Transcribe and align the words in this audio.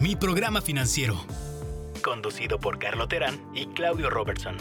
Mi 0.00 0.16
programa 0.16 0.62
financiero. 0.62 1.26
Conducido 2.02 2.58
por 2.58 2.78
Carlo 2.78 3.06
Terán 3.06 3.38
y 3.52 3.66
Claudio 3.66 4.08
Robertson. 4.08 4.56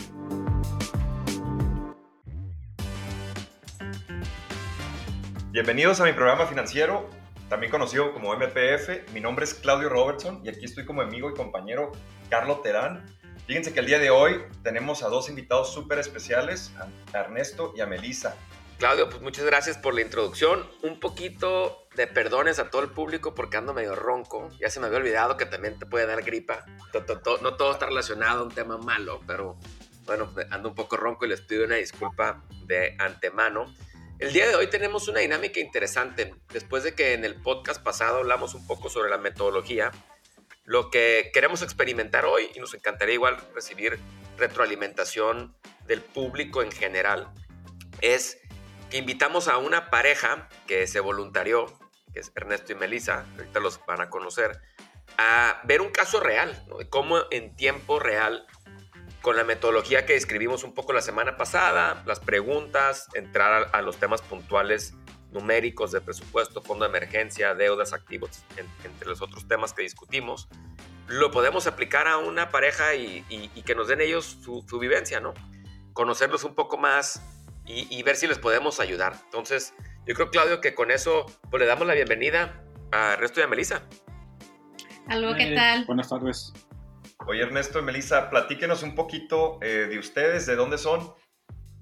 Bienvenidos 5.51 6.01
a 6.01 6.03
mi 6.03 6.11
programa 6.11 6.45
financiero, 6.45 7.09
también 7.47 7.71
conocido 7.71 8.13
como 8.13 8.35
MPF. 8.35 9.13
Mi 9.13 9.21
nombre 9.21 9.45
es 9.45 9.53
Claudio 9.53 9.87
Robertson 9.87 10.41
y 10.43 10.49
aquí 10.49 10.65
estoy 10.65 10.83
como 10.83 11.01
amigo 11.01 11.29
y 11.29 11.33
compañero 11.33 11.93
Carlo 12.29 12.59
Terán. 12.59 13.05
Fíjense 13.47 13.71
que 13.71 13.79
el 13.79 13.85
día 13.85 13.99
de 13.99 14.09
hoy 14.09 14.41
tenemos 14.61 15.03
a 15.03 15.07
dos 15.07 15.29
invitados 15.29 15.73
súper 15.73 15.99
especiales, 15.99 16.73
a 17.13 17.17
Ernesto 17.17 17.71
y 17.77 17.79
a 17.79 17.85
Melissa. 17.85 18.35
Claudio, 18.79 19.09
pues 19.09 19.21
muchas 19.21 19.43
gracias 19.43 19.77
por 19.77 19.93
la 19.93 19.99
introducción. 19.99 20.65
Un 20.83 21.01
poquito 21.01 21.89
de 21.95 22.07
perdones 22.07 22.59
a 22.59 22.69
todo 22.69 22.81
el 22.81 22.89
público 22.89 23.35
porque 23.35 23.57
ando 23.57 23.73
medio 23.73 23.93
ronco. 23.93 24.49
Ya 24.57 24.69
se 24.69 24.79
me 24.79 24.85
había 24.85 24.99
olvidado 24.99 25.35
que 25.35 25.45
también 25.45 25.77
te 25.77 25.85
puede 25.85 26.05
dar 26.05 26.23
gripa. 26.23 26.65
No 27.41 27.55
todo 27.57 27.73
está 27.73 27.87
relacionado 27.87 28.39
a 28.39 28.43
un 28.43 28.51
tema 28.55 28.77
malo, 28.77 29.19
pero 29.27 29.59
bueno, 30.05 30.33
ando 30.49 30.69
un 30.69 30.75
poco 30.75 30.95
ronco 30.95 31.25
y 31.25 31.27
les 31.27 31.41
pido 31.41 31.65
una 31.65 31.75
disculpa 31.75 32.45
de 32.67 32.95
antemano. 32.99 33.65
El 34.17 34.31
día 34.31 34.47
de 34.47 34.55
hoy 34.55 34.67
tenemos 34.67 35.09
una 35.09 35.19
dinámica 35.19 35.59
interesante. 35.59 36.33
Después 36.53 36.85
de 36.85 36.95
que 36.95 37.11
en 37.11 37.25
el 37.25 37.35
podcast 37.35 37.83
pasado 37.83 38.19
hablamos 38.19 38.53
un 38.53 38.65
poco 38.65 38.89
sobre 38.89 39.09
la 39.09 39.17
metodología, 39.17 39.91
lo 40.63 40.89
que 40.89 41.31
queremos 41.33 41.61
experimentar 41.63 42.23
hoy, 42.23 42.49
y 42.55 42.59
nos 42.61 42.73
encantaría 42.73 43.15
igual 43.15 43.35
recibir 43.53 43.99
retroalimentación 44.37 45.53
del 45.85 45.99
público 45.99 46.63
en 46.63 46.71
general, 46.71 47.33
es 47.99 48.39
que 48.89 48.97
invitamos 48.97 49.47
a 49.47 49.57
una 49.57 49.89
pareja 49.89 50.49
que 50.67 50.87
se 50.87 50.99
voluntarió, 50.99 51.67
que 52.13 52.19
es 52.19 52.31
Ernesto 52.35 52.73
y 52.73 52.75
Melissa, 52.75 53.25
ahorita 53.37 53.59
los 53.59 53.79
van 53.85 54.01
a 54.01 54.09
conocer, 54.09 54.59
a 55.17 55.61
ver 55.63 55.81
un 55.81 55.89
caso 55.89 56.19
real, 56.19 56.65
de 56.77 56.89
cómo 56.89 57.17
en 57.31 57.55
tiempo 57.55 57.99
real 57.99 58.45
con 59.21 59.35
la 59.35 59.43
metodología 59.43 60.05
que 60.05 60.13
describimos 60.13 60.63
un 60.63 60.73
poco 60.73 60.93
la 60.93 61.01
semana 61.01 61.35
pasada, 61.35 62.03
las 62.05 62.19
preguntas, 62.19 63.07
entrar 63.13 63.69
a, 63.73 63.81
los 63.81 63.97
temas 63.97 64.21
puntuales 64.21 64.93
numéricos 65.31 65.91
de 65.91 66.01
presupuesto, 66.01 66.61
fondo 66.61 66.85
de 66.85 66.89
emergencia, 66.89 67.53
deudas, 67.53 67.93
activos, 67.93 68.43
entre 68.83 69.07
los 69.07 69.21
otros 69.21 69.47
temas 69.47 69.73
que 69.73 69.81
discutimos, 69.81 70.47
lo 71.07 71.31
podemos 71.31 71.67
aplicar 71.67 72.07
a 72.07 72.17
una 72.17 72.49
pareja 72.49 72.95
y, 72.95 73.23
que 73.65 73.75
nos 73.75 73.87
den 73.87 74.01
ellos 74.01 74.37
su, 74.41 74.79
vivencia, 74.79 75.19
¿no? 75.19 75.33
Conocerlos 75.93 76.43
un 76.43 76.55
poco 76.55 76.77
más 76.77 77.21
y, 77.69 78.01
ver 78.03 78.15
si 78.15 78.27
les 78.27 78.39
podemos 78.39 78.79
ayudar. 78.79 79.13
Entonces, 79.25 79.75
yo 80.07 80.15
creo, 80.15 80.31
Claudio, 80.31 80.59
que 80.59 80.73
con 80.73 80.89
eso 80.89 81.25
pues, 81.51 81.61
le 81.61 81.67
damos 81.67 81.85
la 81.85 81.93
bienvenida 81.93 82.63
a 82.91 83.15
Resto 83.15 83.39
y 83.39 83.43
a 83.43 83.47
Melissa. 83.47 83.83
Aló, 85.07 85.35
¿qué 85.35 85.53
tal? 85.53 85.85
Buenas 85.85 86.09
tardes. 86.09 86.51
Oye, 87.27 87.41
Ernesto 87.41 87.79
y 87.79 87.83
Melissa, 87.83 88.29
platíquenos 88.29 88.81
un 88.81 88.95
poquito 88.95 89.59
eh, 89.61 89.87
de 89.89 89.99
ustedes, 89.99 90.45
de 90.47 90.55
dónde 90.55 90.77
son. 90.77 91.13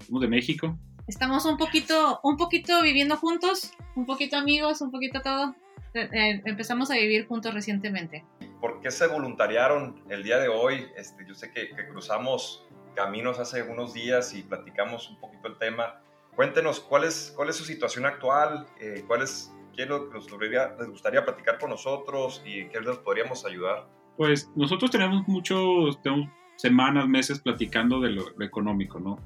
Somos 0.05 0.21
de 0.21 0.27
México. 0.27 0.77
Estamos 1.07 1.45
un 1.45 1.57
poquito, 1.57 2.19
un 2.23 2.35
poquito 2.35 2.81
viviendo 2.81 3.15
juntos, 3.15 3.71
un 3.95 4.05
poquito 4.05 4.35
amigos, 4.35 4.81
un 4.81 4.91
poquito 4.91 5.21
todo. 5.21 5.55
Eh, 5.93 6.09
eh, 6.11 6.41
empezamos 6.43 6.91
a 6.91 6.95
vivir 6.95 7.27
juntos 7.27 7.53
recientemente. 7.53 8.25
¿Por 8.59 8.81
qué 8.81 8.91
se 8.91 9.07
voluntariaron 9.07 10.03
el 10.09 10.23
día 10.23 10.37
de 10.37 10.49
hoy? 10.49 10.87
Este, 10.97 11.25
yo 11.25 11.33
sé 11.33 11.51
que, 11.51 11.69
cruzamos 11.87 12.65
caminos 12.97 13.37
hace 13.37 13.61
unos 13.61 13.93
días 13.93 14.33
y 14.33 14.41
platicamos 14.41 15.07
un 15.09 15.19
poquito 15.19 15.47
el 15.47 15.57
tema. 15.57 16.01
Cuéntenos 16.35 16.79
cuál 16.79 17.03
es, 17.03 17.31
cuál 17.35 17.49
es 17.49 17.55
su 17.55 17.63
situación 17.63 18.07
actual, 18.07 18.65
cuál 19.05 19.21
es, 19.21 19.53
qué 19.75 19.83
es 19.83 19.89
lo 19.89 20.09
que 20.09 20.17
les 20.17 20.89
gustaría 20.89 21.23
platicar 21.23 21.59
con 21.59 21.69
nosotros 21.69 22.41
y 22.43 22.67
qué 22.69 22.81
les 22.81 22.97
podríamos 22.97 23.45
ayudar. 23.45 23.87
Pues 24.17 24.49
nosotros 24.55 24.89
tenemos 24.89 25.27
muchos, 25.27 26.01
tenemos 26.01 26.27
semanas, 26.55 27.07
meses 27.07 27.39
platicando 27.39 28.01
de 28.01 28.09
lo, 28.09 28.41
económico, 28.41 28.99
¿no? 28.99 29.19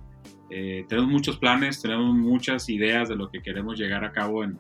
Eh, 0.50 0.86
tenemos 0.90 1.10
muchos 1.10 1.38
planes, 1.38 1.82
tenemos 1.82 2.14
muchas 2.14 2.68
ideas 2.68 3.08
de 3.08 3.16
lo 3.16 3.30
que 3.32 3.42
queremos 3.42 3.80
llegar 3.80 4.04
a 4.04 4.12
cabo 4.12 4.44
en, 4.44 4.60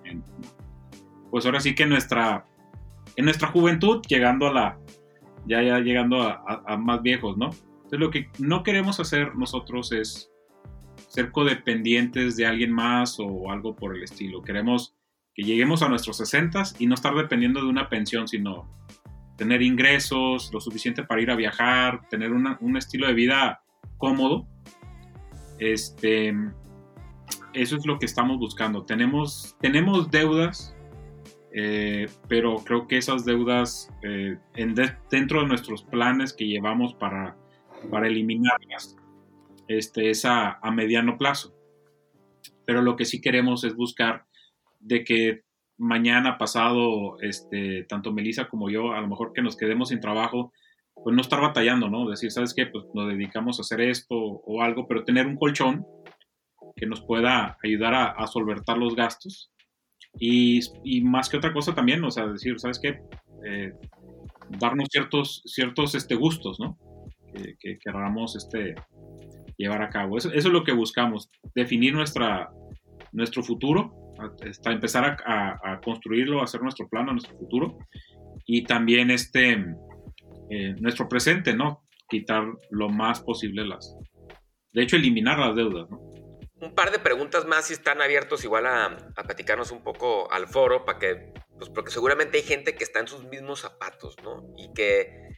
pues 1.30 1.46
ahora 1.46 1.60
sí 1.60 1.76
que 1.76 1.84
en 1.84 1.90
nuestra, 1.90 2.46
en 3.18 3.26
nuestra 3.26 3.50
juventud, 3.50 4.02
llegando 4.08 4.48
a 4.48 4.54
la, 4.54 4.80
ya, 5.46 5.62
ya 5.62 5.80
llegando 5.80 6.22
a, 6.22 6.78
más 6.78 7.02
viejos, 7.02 7.38
¿no? 7.38 7.50
Entonces 7.92 8.00
lo 8.08 8.12
que 8.12 8.30
no 8.40 8.64
queremos 8.64 9.02
hacer 9.02 9.36
nosotros 9.36 9.92
es 9.92 10.32
ser 11.10 11.30
codependientes 11.32 12.38
de 12.38 12.46
alguien 12.46 12.72
más 12.72 13.20
o 13.20 13.52
algo 13.52 13.76
por 13.76 13.94
el 13.94 14.02
estilo. 14.02 14.42
Queremos 14.42 14.96
que 15.34 15.44
lleguemos 15.44 15.82
a 15.82 15.90
nuestros 15.90 16.16
60 16.16 16.64
y 16.80 16.88
no 16.88 16.96
estar 16.96 17.14
dependiendo 17.14 17.60
de 17.60 17.68
una 17.68 17.90
pensión, 17.90 18.30
sino 18.30 18.70
tener 19.36 19.62
ingresos, 19.62 20.52
lo 20.54 20.62
suficiente 20.62 21.04
para 21.04 21.22
ir 21.22 21.32
a 21.32 21.36
viajar, 21.36 22.08
tener 22.08 22.32
un 22.32 22.78
estilo 22.78 23.08
de 23.08 23.14
vida 23.14 23.62
cómodo. 23.98 24.48
Este, 25.60 26.34
eso 27.52 27.76
es 27.76 27.86
lo 27.86 28.00
que 28.00 28.06
estamos 28.06 28.40
buscando. 28.40 28.86
Tenemos, 28.86 29.58
tenemos 29.60 30.10
deudas, 30.10 30.74
eh, 31.54 32.08
pero 32.30 32.56
creo 32.64 32.88
que 32.88 32.96
esas 32.96 33.26
deudas 33.26 33.92
eh, 34.02 34.38
dentro 35.10 35.42
de 35.42 35.48
nuestros 35.48 35.84
planes 35.84 36.32
que 36.32 36.48
llevamos 36.48 36.94
para, 36.94 37.36
para 37.90 38.08
eliminarlas 38.08 38.96
este, 39.68 40.10
es 40.10 40.26
a, 40.26 40.60
mediano 40.72 41.18
plazo. 41.18 41.56
Pero 42.66 42.82
lo 42.82 42.96
que 42.96 43.06
sí 43.06 43.22
queremos 43.22 43.64
es 43.64 43.76
buscar 43.76 44.26
de 44.80 45.04
que 45.04 45.42
mañana, 45.78 46.38
pasado, 46.38 47.20
este, 47.22 47.84
tanto 47.84 48.12
Melissa 48.12 48.50
como 48.50 48.70
yo, 48.70 48.94
a 48.94 49.02
lo 49.02 49.08
mejor 49.08 49.34
que 49.34 49.42
nos 49.42 49.58
quedemos 49.58 49.90
sin 49.90 50.00
trabajo, 50.00 50.54
pues 50.94 51.16
no 51.16 51.22
estar 51.22 51.42
batallando, 51.42 51.90
¿no? 51.90 52.10
Decir, 52.10 52.32
¿sabes 52.32 52.54
qué? 52.54 52.68
Pues 52.68 52.86
nos 52.94 53.08
dedicamos 53.08 53.58
a 53.58 53.62
hacer 53.62 53.82
esto 53.82 54.16
o 54.16 54.62
algo, 54.62 54.88
pero 54.88 55.04
tener 55.04 55.26
un 55.26 55.38
colchón 55.38 55.86
que 56.76 56.86
nos 56.86 57.02
pueda 57.02 57.58
ayudar 57.64 57.94
a, 57.96 58.28
solventar 58.28 58.78
los 58.78 58.96
gastos. 58.96 59.52
Y, 60.20 60.62
más 61.02 61.30
que 61.30 61.38
otra 61.38 61.54
cosa 61.54 61.74
también, 61.74 62.04
o 62.04 62.12
sea, 62.12 62.28
decir, 62.28 62.60
¿sabes 62.60 62.80
qué? 62.80 63.02
Eh, 63.46 63.74
darnos 64.60 64.90
ciertos, 64.92 65.42
ciertos 65.46 65.96
este, 65.96 66.16
gustos, 66.16 66.60
¿no? 66.60 66.78
Que, 67.34 67.56
que 67.60 67.80
queramos 67.80 68.36
este, 68.36 68.76
llevar 69.58 69.82
a 69.82 69.90
cabo. 69.90 70.18
Eso, 70.18 70.30
eso, 70.30 70.48
es 70.50 70.54
lo 70.54 70.64
que 70.64 70.74
buscamos, 70.74 71.30
definir 71.56 71.94
nuestra, 71.94 72.50
nuestro 73.12 73.44
futuro 73.44 74.02
hasta 74.48 74.72
empezar 74.72 75.18
a, 75.26 75.80
construirlo, 75.84 76.42
a 76.42 76.44
hacer 76.44 76.62
nuestro 76.62 76.88
plan, 76.88 77.10
a 77.10 77.14
nuestro 77.14 77.38
futuro 77.38 77.78
y 78.46 78.64
también 78.64 79.12
este, 79.12 79.66
eh, 80.50 80.76
nuestro 80.80 81.08
presente, 81.08 81.54
¿no? 81.54 81.84
Quitar 82.08 82.46
lo 82.70 82.90
más 82.90 83.22
posible 83.22 83.66
las, 83.66 83.96
de 84.74 84.84
hecho, 84.84 84.96
eliminar 84.96 85.40
las 85.40 85.56
deudas, 85.56 85.90
¿no? 85.90 86.12
Un 86.62 86.76
par 86.76 86.92
de 86.92 87.00
preguntas 87.00 87.48
más 87.48 87.66
si 87.66 87.74
están 87.74 88.02
abiertos 88.02 88.44
igual 88.44 88.68
a, 88.68 88.86
a 89.16 89.24
platicarnos 89.24 89.72
un 89.72 89.84
poco 89.84 90.32
al 90.32 90.48
foro 90.48 90.86
para 90.86 91.00
que, 91.00 91.34
pues 91.58 91.72
porque 91.72 91.90
seguramente 91.90 92.38
hay 92.38 92.44
gente 92.44 92.76
que 92.76 92.84
está 92.84 93.00
en 93.00 93.08
sus 93.08 93.24
mismos 93.26 93.62
zapatos, 93.62 94.16
¿no? 94.24 94.54
Y 94.58 94.72
que 94.74 95.31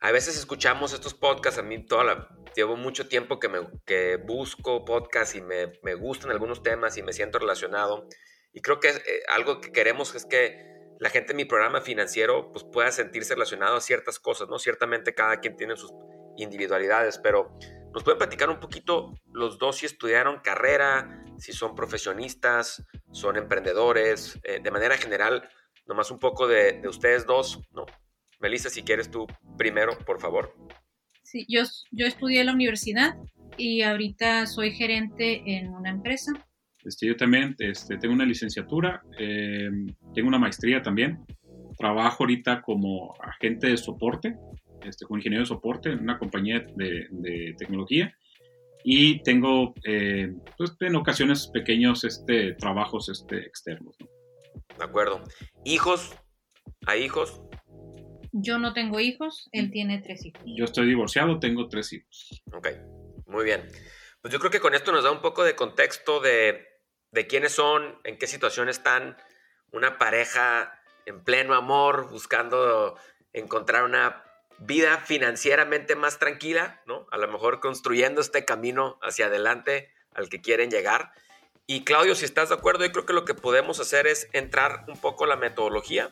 a 0.00 0.12
veces 0.12 0.36
escuchamos 0.36 0.92
estos 0.92 1.14
podcasts, 1.14 1.58
a 1.58 1.62
mí 1.62 1.84
toda 1.84 2.04
la, 2.04 2.28
llevo 2.54 2.76
mucho 2.76 3.08
tiempo 3.08 3.38
que, 3.38 3.48
me, 3.48 3.60
que 3.84 4.16
busco 4.16 4.84
podcasts 4.84 5.34
y 5.36 5.40
me, 5.40 5.72
me, 5.82 5.94
gustan 5.94 6.30
algunos 6.30 6.62
temas 6.62 6.96
y 6.96 7.02
me 7.02 7.12
siento 7.12 7.38
relacionado. 7.38 8.08
Y 8.52 8.60
creo 8.60 8.80
que 8.80 8.88
eh, 8.88 9.22
algo 9.28 9.60
que 9.60 9.72
queremos 9.72 10.14
es 10.14 10.26
que 10.26 10.64
la 10.98 11.10
gente 11.10 11.32
en 11.32 11.36
mi 11.36 11.44
programa 11.44 11.80
financiero 11.80 12.50
pues, 12.52 12.64
pueda 12.64 12.90
sentirse 12.90 13.34
relacionado 13.34 13.76
a 13.76 13.80
ciertas 13.80 14.18
cosas, 14.18 14.48
¿no? 14.48 14.58
Ciertamente 14.58 15.14
cada 15.14 15.40
quien 15.40 15.56
tiene 15.56 15.76
sus 15.76 15.92
individualidades, 16.36 17.18
pero 17.18 17.56
nos 17.92 18.02
pueden 18.02 18.18
platicar 18.18 18.50
un 18.50 18.60
poquito 18.60 19.14
los 19.32 19.58
dos 19.58 19.78
si 19.78 19.86
estudiaron 19.86 20.40
carrera, 20.40 21.24
si 21.38 21.52
son 21.52 21.74
profesionistas, 21.74 22.82
son 23.12 23.36
emprendedores, 23.36 24.38
eh, 24.42 24.60
de 24.62 24.70
manera 24.70 24.96
general, 24.96 25.48
nomás 25.86 26.10
un 26.10 26.18
poco 26.18 26.46
de, 26.46 26.80
de 26.80 26.88
ustedes 26.88 27.26
dos, 27.26 27.60
¿no? 27.72 27.86
Melissa, 28.40 28.70
si 28.70 28.82
quieres 28.82 29.10
tú 29.10 29.26
primero, 29.56 29.98
por 30.06 30.20
favor. 30.20 30.54
Sí, 31.22 31.44
yo, 31.48 31.62
yo 31.90 32.06
estudié 32.06 32.40
en 32.40 32.46
la 32.46 32.52
universidad 32.52 33.16
y 33.56 33.82
ahorita 33.82 34.46
soy 34.46 34.72
gerente 34.72 35.42
en 35.46 35.68
una 35.74 35.90
empresa. 35.90 36.32
Este, 36.84 37.06
yo 37.06 37.16
también 37.16 37.56
este, 37.58 37.98
tengo 37.98 38.14
una 38.14 38.24
licenciatura, 38.24 39.02
eh, 39.18 39.68
tengo 40.14 40.28
una 40.28 40.38
maestría 40.38 40.82
también. 40.82 41.18
Trabajo 41.76 42.22
ahorita 42.22 42.62
como 42.62 43.14
agente 43.20 43.66
de 43.68 43.76
soporte, 43.76 44.36
este, 44.84 45.04
como 45.04 45.18
ingeniero 45.18 45.42
de 45.42 45.48
soporte 45.48 45.90
en 45.90 46.00
una 46.00 46.18
compañía 46.18 46.64
de, 46.76 47.54
tecnología. 47.58 48.14
Y 48.84 49.20
tengo, 49.24 49.74
eh, 49.84 50.32
pues, 50.56 50.76
en 50.78 50.94
ocasiones, 50.94 51.48
pequeños 51.48 52.04
este, 52.04 52.52
trabajos 52.52 53.08
este, 53.08 53.38
externos. 53.38 53.96
De 54.78 54.84
acuerdo. 54.84 55.24
¿Hijos? 55.64 56.14
¿Hay 56.86 57.02
hijos? 57.02 57.40
Yo 58.38 58.58
no 58.58 58.74
tengo 58.74 59.00
hijos, 59.00 59.48
él 59.52 59.70
tiene 59.70 60.02
tres 60.02 60.26
hijos. 60.26 60.42
Yo 60.44 60.66
estoy 60.66 60.86
divorciado, 60.86 61.38
tengo 61.38 61.68
tres 61.68 61.90
hijos. 61.94 62.42
Ok, 62.52 62.68
muy 63.26 63.44
bien. 63.44 63.66
Pues 64.20 64.30
yo 64.30 64.38
creo 64.38 64.50
que 64.50 64.60
con 64.60 64.74
esto 64.74 64.92
nos 64.92 65.04
da 65.04 65.10
un 65.10 65.22
poco 65.22 65.42
de 65.42 65.56
contexto 65.56 66.20
de, 66.20 66.66
de 67.12 67.26
quiénes 67.26 67.52
son, 67.52 67.98
en 68.04 68.18
qué 68.18 68.26
situación 68.26 68.68
están, 68.68 69.16
una 69.72 69.96
pareja 69.96 70.78
en 71.06 71.24
pleno 71.24 71.54
amor, 71.54 72.10
buscando 72.10 72.98
encontrar 73.32 73.84
una 73.84 74.22
vida 74.58 74.98
financieramente 74.98 75.96
más 75.96 76.18
tranquila, 76.18 76.82
¿no? 76.86 77.06
A 77.10 77.16
lo 77.16 77.28
mejor 77.28 77.60
construyendo 77.60 78.20
este 78.20 78.44
camino 78.44 78.98
hacia 79.00 79.26
adelante 79.26 79.90
al 80.12 80.28
que 80.28 80.42
quieren 80.42 80.70
llegar. 80.70 81.12
Y 81.66 81.84
Claudio, 81.84 82.14
si 82.14 82.26
estás 82.26 82.50
de 82.50 82.54
acuerdo, 82.54 82.84
yo 82.84 82.92
creo 82.92 83.06
que 83.06 83.12
lo 83.14 83.24
que 83.24 83.34
podemos 83.34 83.80
hacer 83.80 84.06
es 84.06 84.28
entrar 84.32 84.84
un 84.88 84.98
poco 84.98 85.24
a 85.24 85.28
la 85.28 85.36
metodología 85.36 86.10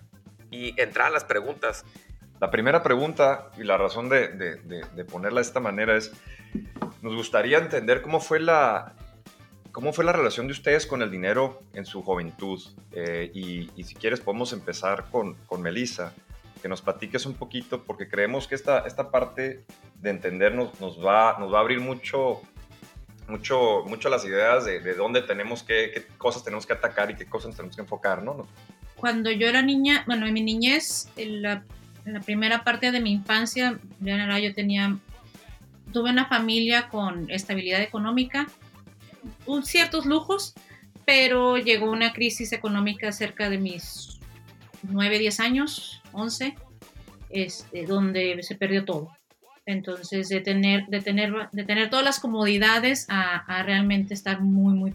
y 0.51 0.81
entrar 0.81 1.09
a 1.09 1.11
las 1.11 1.25
preguntas. 1.25 1.85
La 2.45 2.51
primera 2.51 2.83
pregunta 2.83 3.49
y 3.57 3.65
la 3.65 3.79
razón 3.79 4.11
de, 4.11 4.59
ponerla 5.11 5.41
de 5.41 5.47
esta 5.47 5.61
manera 5.61 5.97
es, 5.97 6.13
nos 7.01 7.15
gustaría 7.17 7.57
entender 7.57 8.03
cómo 8.03 8.21
fue 8.21 8.39
la, 8.39 8.93
cómo 9.73 9.95
fue 9.95 10.05
la 10.05 10.13
relación 10.13 10.47
de 10.47 10.53
ustedes 10.53 10.87
con 10.87 11.01
el 11.01 11.11
dinero 11.11 11.61
en 11.73 11.87
su 11.87 12.03
juventud. 12.03 12.63
Eh, 12.93 13.31
y, 13.33 13.71
y, 13.77 13.85
si 13.85 13.95
quieres 13.95 14.21
podemos 14.21 14.53
empezar 14.53 15.07
con, 15.11 15.37
con 15.47 15.63
Melissa 15.63 16.13
que 16.61 16.69
nos 16.69 16.83
platiques 16.83 17.25
un 17.25 17.33
poquito, 17.33 17.83
porque 17.83 18.11
creemos 18.11 18.47
que 18.47 18.57
esta, 18.57 18.81
esta 18.81 19.11
parte 19.11 19.65
de 20.03 20.11
entendernos 20.11 20.79
nos 20.83 21.03
va, 21.03 21.39
nos 21.39 21.51
va 21.51 21.57
a 21.57 21.61
abrir 21.63 21.81
mucho, 21.81 22.43
mucho, 23.27 23.85
mucho 23.87 24.11
las 24.11 24.23
ideas 24.27 24.67
de, 24.67 24.81
de 24.81 24.93
dónde 24.93 25.23
tenemos 25.23 25.63
que, 25.63 25.93
qué 25.95 26.07
cosas 26.19 26.45
tenemos 26.45 26.67
que 26.67 26.75
atacar 26.75 27.11
y 27.11 27.15
qué 27.15 27.25
cosas 27.25 27.57
tenemos 27.57 27.75
que 27.75 27.81
enfocar, 27.81 28.23
¿no? 28.23 28.47
Cuando 28.97 29.31
yo 29.31 29.49
era 29.49 29.63
niña, 29.63 30.05
bueno, 30.07 30.27
en 30.27 30.35
mi 30.35 30.43
niñez, 30.43 31.09
la, 31.17 31.65
la 32.05 32.21
primera 32.21 32.65
parte 32.65 32.93
de 32.93 33.01
mi 33.01 33.13
infancia, 33.13 33.79
yo 34.01 34.55
tenía, 34.55 34.99
tuve 35.93 36.11
una 36.11 36.27
familia 36.27 36.89
con 36.89 37.31
estabilidad 37.31 37.81
económica, 37.81 38.47
un, 39.47 39.65
ciertos 39.65 40.05
lujos, 40.05 40.55
pero 41.05 41.57
llegó 41.57 41.91
una 41.91 42.13
crisis 42.13 42.53
económica 42.53 43.13
cerca 43.13 43.49
de 43.49 43.59
mis 43.59 44.19
9, 44.83 45.19
10 45.19 45.41
años, 45.41 46.03
11, 46.13 46.55
este, 47.31 47.87
donde 47.87 48.43
se 48.43 48.55
perdió 48.55 48.85
todo. 48.85 49.11
Entonces, 49.67 50.29
de 50.29 50.41
tener, 50.41 50.87
de 50.87 51.01
tener, 51.01 51.33
de 51.51 51.65
tener 51.65 51.89
todas 51.89 52.05
las 52.05 52.21
comodidades 52.21 53.07
a, 53.09 53.63
realmente 53.63 54.13
estar 54.13 54.41
muy, 54.43 54.75
muy 54.75 54.95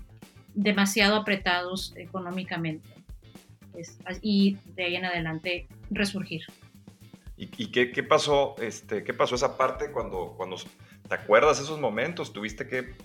demasiado 0.54 1.16
apretados 1.16 1.94
económicamente. 1.96 2.88
y 4.22 4.58
de 4.76 4.84
ahí 4.84 4.96
en 4.96 5.06
adelante 5.06 5.68
resurgir. 5.90 6.42
¿Y, 7.42 7.68
qué, 7.68 8.04
pasó, 8.04 8.56
este, 8.62 9.06
qué 9.06 9.14
pasó 9.14 9.36
esa 9.36 9.58
parte 9.58 9.92
cuando, 9.94 10.34
cuando 10.36 10.58
te 11.08 11.16
acuerdas 11.16 11.62
esos 11.62 11.80
momentos? 11.80 12.34
¿Tuviste 12.34 12.68
que 12.68 12.96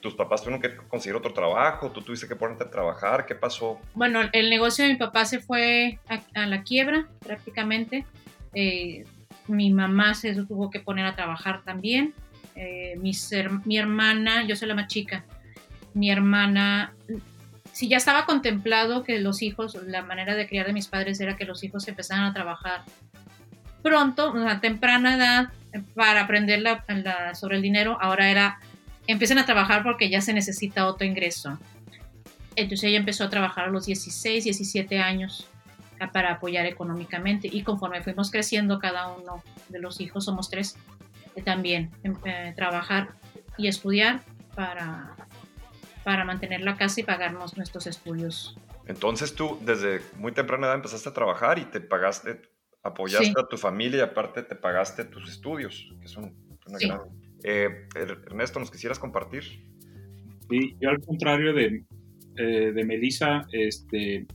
tus 0.00 0.14
papás 0.14 0.42
tuvieron 0.42 0.62
que 0.62 0.74
conseguir 0.88 1.16
otro 1.16 1.34
trabajo, 1.34 1.90
tú 1.90 2.00
tuviste 2.00 2.26
que 2.26 2.34
ponerte 2.34 2.64
a 2.64 2.70
trabajar, 2.70 3.26
¿qué 3.26 3.34
pasó? 3.34 3.78
Bueno, 3.94 4.20
el 4.32 4.48
negocio 4.48 4.84
de 4.84 4.92
mi 4.92 4.96
papá 4.96 5.26
se 5.26 5.38
fue 5.38 5.98
a, 6.34 6.46
la 6.46 6.62
quiebra 6.62 7.08
prácticamente. 7.20 8.06
Eh, 8.54 9.04
mi 9.48 9.70
mamá 9.70 10.14
se 10.14 10.34
tuvo 10.34 10.70
que 10.70 10.80
poner 10.80 11.04
a 11.04 11.14
trabajar 11.14 11.62
también. 11.62 12.14
Eh, 12.56 12.98
mi, 12.98 13.78
hermana, 13.78 14.44
yo 14.46 14.56
soy 14.56 14.68
la 14.68 14.74
más 14.74 14.88
chica, 14.88 15.24
mi 15.94 16.10
hermana, 16.10 16.94
si 17.72 17.88
ya 17.88 17.98
estaba 17.98 18.24
contemplado 18.26 19.04
que 19.04 19.18
los 19.20 19.42
hijos, 19.42 19.74
la 19.86 20.02
manera 20.02 20.34
de 20.34 20.48
criar 20.48 20.66
de 20.66 20.72
mis 20.72 20.88
padres 20.88 21.20
era 21.20 21.36
que 21.36 21.44
los 21.44 21.62
hijos 21.64 21.86
empezaran 21.86 22.24
a 22.24 22.32
trabajar 22.32 22.82
pronto, 23.82 24.34
a 24.46 24.60
temprana 24.60 25.16
edad, 25.16 25.48
para 25.94 26.22
aprender 26.22 26.62
sobre 27.34 27.56
el 27.56 27.62
dinero, 27.62 27.98
ahora 28.00 28.30
era 28.30 28.60
empiecen 29.06 29.38
a 29.38 29.46
trabajar 29.46 29.82
porque 29.82 30.10
ya 30.10 30.20
se 30.20 30.32
necesita 30.32 30.86
otro 30.86 31.06
ingreso. 31.06 31.58
Entonces 32.56 32.84
ella 32.84 32.98
empezó 32.98 33.24
a 33.24 33.30
trabajar 33.30 33.66
a 33.66 33.68
los 33.68 33.86
16, 33.86 34.44
17 34.44 34.98
años 34.98 35.48
para 36.12 36.32
apoyar 36.32 36.66
económicamente 36.66 37.48
y 37.50 37.62
conforme 37.62 38.02
fuimos 38.02 38.30
creciendo 38.30 38.78
cada 38.78 39.08
uno 39.08 39.42
de 39.68 39.78
los 39.78 40.00
hijos, 40.00 40.24
somos 40.24 40.50
tres, 40.50 40.76
eh, 41.36 41.42
también 41.42 41.90
eh, 42.24 42.52
trabajar 42.56 43.10
y 43.56 43.68
estudiar 43.68 44.20
para, 44.56 45.14
para 46.02 46.24
mantener 46.24 46.62
la 46.62 46.76
casa 46.76 47.00
y 47.00 47.04
pagarnos 47.04 47.56
nuestros 47.56 47.86
estudios. 47.86 48.56
Entonces 48.86 49.34
tú 49.34 49.58
desde 49.62 50.02
muy 50.16 50.32
temprana 50.32 50.66
edad 50.66 50.74
empezaste 50.74 51.08
a 51.08 51.12
trabajar 51.12 51.60
y 51.60 51.64
te 51.66 51.80
pagaste, 51.80 52.42
apoyaste 52.82 53.40
a 53.40 53.46
tu 53.46 53.56
familia 53.56 53.98
y 53.98 54.00
aparte 54.00 54.42
te 54.42 54.54
pagaste 54.54 55.04
tus 55.04 55.28
estudios, 55.28 55.92
que 56.00 56.06
es 56.06 56.16
una 56.16 56.32
gran 56.80 57.00
eh, 57.44 57.88
Ernesto, 57.94 58.60
¿nos 58.60 58.70
quisieras 58.70 58.98
compartir? 58.98 59.42
Sí, 60.48 60.76
yo 60.80 60.90
al 60.90 61.00
contrario 61.00 61.52
de, 61.52 61.84
eh, 62.36 62.72
de 62.72 62.84
Melissa, 62.84 63.46
este, 63.52 64.26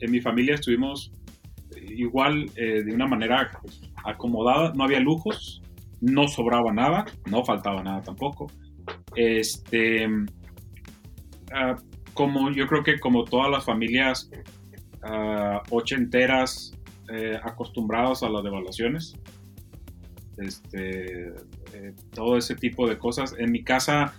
en 0.00 0.10
mi 0.10 0.20
familia 0.20 0.54
estuvimos 0.56 1.12
igual 1.88 2.50
eh, 2.56 2.82
de 2.82 2.94
una 2.94 3.06
manera 3.06 3.50
pues, 3.62 3.80
acomodada, 4.04 4.72
no 4.74 4.84
había 4.84 5.00
lujos, 5.00 5.62
no 6.00 6.28
sobraba 6.28 6.72
nada, 6.72 7.06
no 7.26 7.44
faltaba 7.44 7.82
nada 7.82 8.02
tampoco. 8.02 8.50
Este, 9.14 10.06
ah, 11.52 11.76
como 12.14 12.50
yo 12.50 12.66
creo 12.66 12.82
que 12.82 12.98
como 12.98 13.24
todas 13.24 13.50
las 13.50 13.64
familias 13.64 14.30
uh, 15.04 15.58
ochenteras 15.70 16.72
acostumbrados 17.42 18.22
a 18.22 18.28
las 18.28 18.42
devaluaciones, 18.42 19.14
este, 20.40 21.28
eh, 21.74 21.94
todo 22.14 22.36
ese 22.36 22.54
tipo 22.54 22.88
de 22.88 22.98
cosas. 22.98 23.34
En 23.38 23.52
mi 23.52 23.62
casa 23.62 24.14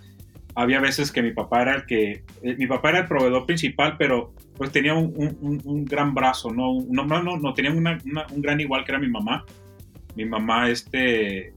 había 0.54 0.80
veces 0.80 1.10
que 1.10 1.22
mi 1.22 1.32
papá 1.32 1.62
era 1.62 1.74
el 1.74 1.86
que, 1.86 2.24
eh, 2.42 2.56
mi 2.58 2.66
papá 2.66 2.90
era 2.90 2.98
el 3.00 3.08
proveedor 3.08 3.46
principal, 3.46 3.96
pero 3.98 4.32
pues 4.56 4.70
tenía 4.70 4.94
un, 4.94 5.84
gran 5.86 6.14
brazo, 6.14 6.50
¿no? 6.50 6.78
No, 6.88 7.04
no, 7.04 7.22
no, 7.22 7.54
tenía 7.54 7.72
un 7.72 8.42
gran 8.42 8.60
igual 8.60 8.84
que 8.84 8.92
era 8.92 9.00
mi 9.00 9.08
mamá. 9.08 9.44
Mi 10.14 10.26
mamá 10.26 10.68
este, 10.68 11.54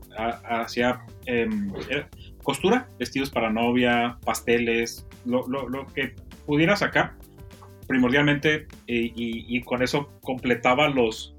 hacía 0.49 1.01
em, 1.25 1.71
costura, 2.41 2.87
vestidos 2.97 3.29
para 3.29 3.49
novia, 3.49 4.17
pasteles, 4.23 5.05
lo, 5.25 5.45
que 5.93 6.15
pudiera 6.45 6.75
sacar 6.75 7.15
primordialmente 7.87 8.67
y, 8.87 9.61
con 9.61 9.81
eso 9.83 10.09
completaba 10.21 10.89
los, 10.89 11.35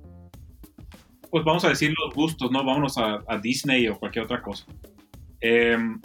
pues 1.31 1.45
vamos 1.45 1.65
a 1.65 1.69
decir 1.69 1.93
los 2.05 2.15
gustos, 2.15 2.51
¿no? 2.51 2.65
Vámonos 2.65 2.97
a, 2.99 3.21
Disney 3.43 3.89
o 3.89 3.99
cualquier 3.99 4.25
otra 4.25 4.43
cosa. 4.43 4.67
Em, 5.41 6.01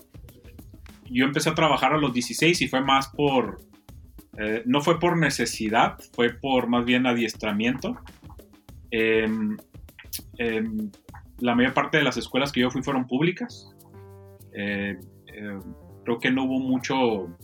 yo 1.10 1.26
empecé 1.26 1.50
a 1.50 1.56
trabajar 1.56 1.94
a 1.94 1.98
los 1.98 2.14
16 2.14 2.62
y 2.62 2.68
fue 2.68 2.82
más 2.82 3.10
por, 3.10 3.62
eh, 4.38 4.64
no 4.66 4.82
fue 4.82 5.00
por 5.00 5.18
necesidad, 5.18 5.98
fue 6.14 6.30
por 6.30 6.68
más 6.68 6.86
bien 6.86 7.06
adiestramiento. 7.06 7.98
Em, 8.92 9.58
em, 10.38 10.92
la 11.40 11.56
mayor 11.56 11.74
parte 11.74 11.98
de 11.98 12.04
las 12.04 12.18
escuelas 12.18 12.52
que 12.52 12.62
yo 12.62 12.72
fui 12.72 12.82
fueron 12.84 13.08
públicas. 13.08 13.70
Eh, 14.54 14.98
eh, 15.28 15.60
creo 16.04 16.20
que 16.20 16.32
no 16.32 16.44
hubo 16.44 16.60
mucho 16.60 17.36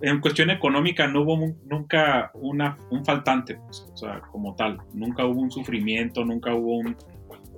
en 0.00 0.20
cuestión 0.20 0.50
económica 0.50 1.06
no 1.06 1.22
hubo 1.22 1.54
nunca 1.64 2.30
un 2.34 3.04
faltante, 3.04 3.54
pues, 3.54 3.88
o 3.92 3.96
sea, 3.96 4.20
como 4.32 4.54
tal. 4.54 4.78
Nunca 4.92 5.24
hubo 5.24 5.40
un 5.40 5.50
sufrimiento, 5.50 6.24
nunca 6.24 6.54
hubo 6.54 6.82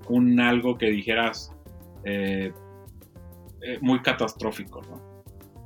un, 0.08 0.40
algo 0.40 0.78
que 0.78 0.86
dijeras 0.86 1.52
eh, 2.04 2.52
eh, 3.62 3.78
muy 3.80 4.00
catastrófico, 4.00 4.80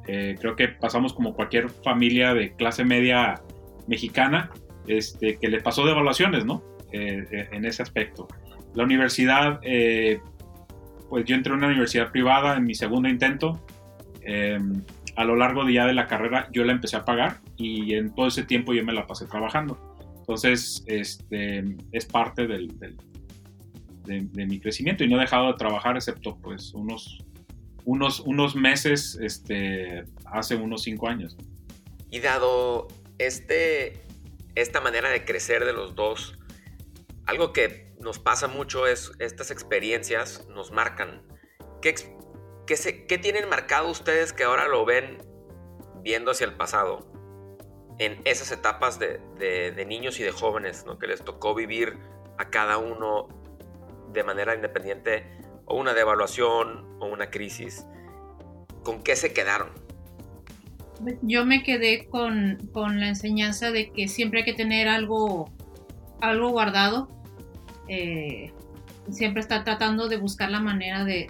eh, 0.08 0.34
creo 0.40 0.56
que 0.56 0.68
pasamos 0.68 1.12
como 1.12 1.32
cualquier 1.32 1.70
familia 1.70 2.34
de 2.34 2.52
clase 2.56 2.84
media 2.84 3.40
mexicana 3.86 4.50
este, 4.88 5.38
que 5.38 5.48
le 5.48 5.60
pasó 5.60 5.84
de 5.84 5.92
evaluaciones, 5.92 6.44
¿no? 6.44 6.62
en 6.94 7.64
ese 7.64 7.80
aspecto. 7.80 8.28
La 8.74 8.84
universidad, 8.84 9.60
pues 11.08 11.24
yo 11.24 11.34
entré 11.34 11.54
a 11.54 11.56
una 11.56 11.68
universidad 11.68 12.10
privada 12.10 12.58
en 12.58 12.64
mi 12.64 12.74
segundo 12.74 13.08
intento. 13.08 13.64
A 15.16 15.24
lo 15.24 15.36
largo 15.36 15.64
de 15.64 15.72
la 15.72 16.06
carrera 16.06 16.48
yo 16.52 16.64
la 16.64 16.72
empecé 16.72 16.96
a 16.96 17.04
pagar 17.04 17.40
y 17.56 17.94
en 17.94 18.14
todo 18.14 18.28
ese 18.28 18.44
tiempo 18.44 18.72
yo 18.72 18.84
me 18.84 18.92
la 18.92 19.06
pasé 19.06 19.26
trabajando. 19.26 19.78
Entonces, 20.18 20.82
este, 20.86 21.64
es 21.90 22.06
parte 22.06 22.46
del, 22.46 22.68
de, 24.04 24.46
mi 24.46 24.60
crecimiento 24.60 25.04
y 25.04 25.08
no 25.08 25.16
he 25.16 25.20
dejado 25.20 25.48
de 25.48 25.54
trabajar 25.54 25.96
excepto 25.96 26.38
pues 26.40 26.72
unos, 26.74 27.18
unos, 27.84 28.20
unos 28.20 28.54
meses 28.54 29.18
este, 29.20 30.04
hace 30.26 30.56
unos 30.56 30.82
cinco 30.82 31.08
años. 31.08 31.36
Y 32.10 32.20
dado 32.20 32.88
este, 33.18 34.04
esta 34.54 34.80
manera 34.80 35.10
de 35.10 35.24
crecer 35.24 35.64
de 35.64 35.72
los 35.72 35.94
dos, 35.94 36.38
algo 37.26 37.52
que 37.52 37.92
nos 38.00 38.18
pasa 38.18 38.48
mucho 38.48 38.86
es 38.86 39.12
estas 39.18 39.50
experiencias 39.50 40.46
nos 40.48 40.72
marcan. 40.72 41.22
¿Qué, 41.80 41.94
¿Qué, 42.66 43.18
tienen 43.18 43.48
marcado 43.48 43.90
ustedes 43.90 44.32
que 44.32 44.44
ahora 44.44 44.68
lo 44.68 44.84
ven 44.84 45.18
viendo 46.02 46.30
hacia 46.30 46.46
el 46.46 46.54
pasado? 46.54 47.06
En 47.98 48.20
esas 48.24 48.52
etapas 48.52 48.98
de, 48.98 49.84
niños 49.86 50.18
y 50.20 50.22
de 50.22 50.30
jóvenes, 50.30 50.84
¿no? 50.86 50.98
que 50.98 51.06
les 51.06 51.22
tocó 51.22 51.54
vivir 51.54 51.98
a 52.38 52.50
cada 52.50 52.78
uno 52.78 53.28
de 54.12 54.24
manera 54.24 54.54
independiente 54.54 55.24
o 55.66 55.76
una 55.76 55.92
devaluación 55.92 56.98
o 57.00 57.06
una 57.06 57.30
crisis. 57.30 57.86
¿Con 58.82 59.02
qué 59.02 59.16
se 59.16 59.32
quedaron? 59.32 59.70
Yo 61.22 61.44
me 61.44 61.62
quedé 61.62 62.06
con, 62.06 62.58
la 62.74 63.08
enseñanza 63.08 63.70
de 63.72 63.90
que 63.90 64.06
siempre 64.06 64.40
hay 64.40 64.44
que 64.44 64.54
tener 64.54 64.88
algo, 64.88 65.50
algo 66.20 66.50
guardado. 66.50 67.08
Eh, 67.88 68.52
siempre 69.10 69.40
está 69.40 69.64
tratando 69.64 70.08
de 70.08 70.16
buscar 70.16 70.50
la 70.50 70.60
manera 70.60 71.04
de, 71.04 71.28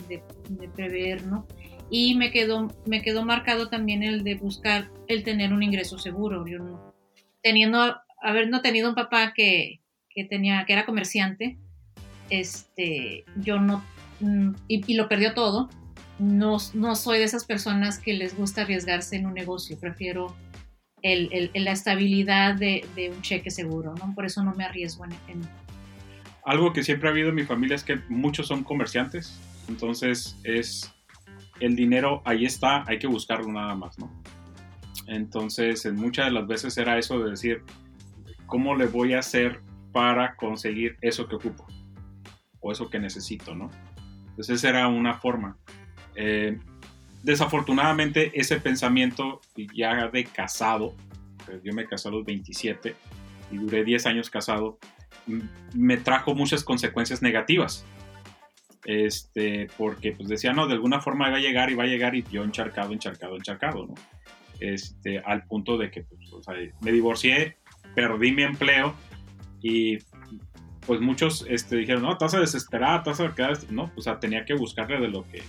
prever, 0.74 1.24
¿no? 1.26 1.46
Y 1.90 2.14
me 2.14 2.30
quedó, 2.30 2.68
me 2.86 3.02
quedó 3.02 3.24
marcado 3.24 3.68
también 3.68 4.02
el 4.02 4.24
de 4.24 4.34
buscar 4.34 4.90
el 5.08 5.24
tener 5.24 5.52
un 5.52 5.62
ingreso 5.62 5.98
seguro. 5.98 6.46
Yo 6.46 6.58
no, 6.58 6.94
teniendo, 7.42 7.96
haber 8.22 8.48
no 8.48 8.62
tenido 8.62 8.88
un 8.88 8.94
papá 8.94 9.32
que, 9.34 9.80
que, 10.08 10.24
tenía, 10.24 10.64
que 10.66 10.72
era 10.72 10.86
comerciante, 10.86 11.58
este, 12.30 13.24
yo 13.36 13.60
no, 13.60 13.84
mm, 14.20 14.52
y, 14.68 14.94
lo 14.94 15.08
perdió 15.08 15.34
todo, 15.34 15.68
no, 16.18 16.56
no, 16.74 16.96
soy 16.96 17.18
de 17.18 17.24
esas 17.24 17.44
personas 17.44 17.98
que 17.98 18.14
les 18.14 18.36
gusta 18.36 18.62
arriesgarse 18.62 19.16
en 19.16 19.26
un 19.26 19.34
negocio, 19.34 19.78
prefiero 19.78 20.34
el, 21.02 21.50
el, 21.52 21.64
la 21.64 21.72
estabilidad 21.72 22.54
de, 22.54 22.86
de, 22.94 23.10
un 23.10 23.20
cheque 23.22 23.50
seguro, 23.50 23.94
¿no? 23.94 24.14
Por 24.14 24.24
eso 24.24 24.42
no 24.42 24.54
me 24.54 24.64
arriesgo 24.64 25.04
en, 25.04 25.12
en, 25.28 25.42
Algo 26.44 26.72
que 26.72 26.82
siempre 26.82 27.08
ha 27.08 27.12
habido 27.12 27.28
en 27.28 27.36
mi 27.36 27.44
familia 27.44 27.76
es 27.76 27.84
que 27.84 28.00
muchos 28.08 28.48
son 28.48 28.64
comerciantes, 28.64 29.40
entonces 29.68 30.36
es 30.44 30.92
el 31.60 31.76
dinero 31.76 32.22
ahí 32.24 32.44
está, 32.44 32.84
hay 32.88 32.98
que 32.98 33.06
buscarlo 33.06 33.50
nada 33.52 33.74
más, 33.74 33.98
¿no? 33.98 34.10
Entonces, 35.06 35.84
en 35.84 35.96
muchas 35.96 36.26
de 36.26 36.32
las 36.32 36.46
veces 36.46 36.76
era 36.76 36.98
eso 36.98 37.22
de 37.22 37.30
decir, 37.30 37.62
¿cómo 38.46 38.74
le 38.74 38.86
voy 38.86 39.14
a 39.14 39.20
hacer 39.20 39.60
para 39.92 40.36
conseguir 40.36 40.96
eso 41.00 41.28
que 41.28 41.36
ocupo? 41.36 41.66
O 42.60 42.72
eso 42.72 42.88
que 42.88 42.98
necesito, 42.98 43.54
¿no? 43.54 43.70
Entonces, 44.30 44.56
esa 44.58 44.70
era 44.70 44.88
una 44.88 45.14
forma. 45.14 45.56
Eh, 46.14 46.58
desafortunadamente, 47.22 48.32
ese 48.38 48.60
pensamiento 48.60 49.40
ya 49.74 50.08
de 50.08 50.24
casado, 50.24 50.94
pues, 51.44 51.62
yo 51.62 51.72
me 51.72 51.86
casé 51.86 52.08
a 52.08 52.12
los 52.12 52.24
27 52.24 52.94
y 53.50 53.56
duré 53.56 53.84
10 53.84 54.06
años 54.06 54.30
casado, 54.30 54.78
me 55.74 55.96
trajo 55.96 56.34
muchas 56.34 56.64
consecuencias 56.64 57.22
negativas. 57.22 57.84
Este, 58.84 59.68
porque 59.78 60.12
pues 60.12 60.28
decía, 60.28 60.52
no, 60.52 60.66
de 60.66 60.72
alguna 60.72 61.00
forma 61.00 61.28
iba 61.28 61.36
a 61.36 61.40
llegar 61.40 61.70
y 61.70 61.74
va 61.74 61.84
a 61.84 61.86
llegar 61.86 62.16
y 62.16 62.24
yo 62.30 62.42
encharcado, 62.42 62.92
encharcado, 62.92 63.36
encharcado, 63.36 63.86
este, 64.58 65.20
al 65.20 65.44
punto 65.44 65.78
de 65.78 65.90
que 65.90 66.02
pues, 66.02 66.20
me 66.80 66.90
divorcié, 66.90 67.56
perdí 67.94 68.32
mi 68.32 68.42
empleo 68.42 68.94
y 69.60 69.98
pues 70.86 71.00
muchos 71.00 71.46
este, 71.48 71.76
dijeron, 71.76 72.02
no, 72.02 72.16
desesperada, 72.16 72.98
estás 72.98 73.20
a 73.20 73.34
quedar, 73.34 73.56
no, 73.70 73.92
o 73.96 74.00
sea, 74.00 74.18
tenía 74.18 74.44
que 74.44 74.54
buscarle 74.54 75.00
de 75.00 75.08
lo 75.08 75.24
que, 75.28 75.42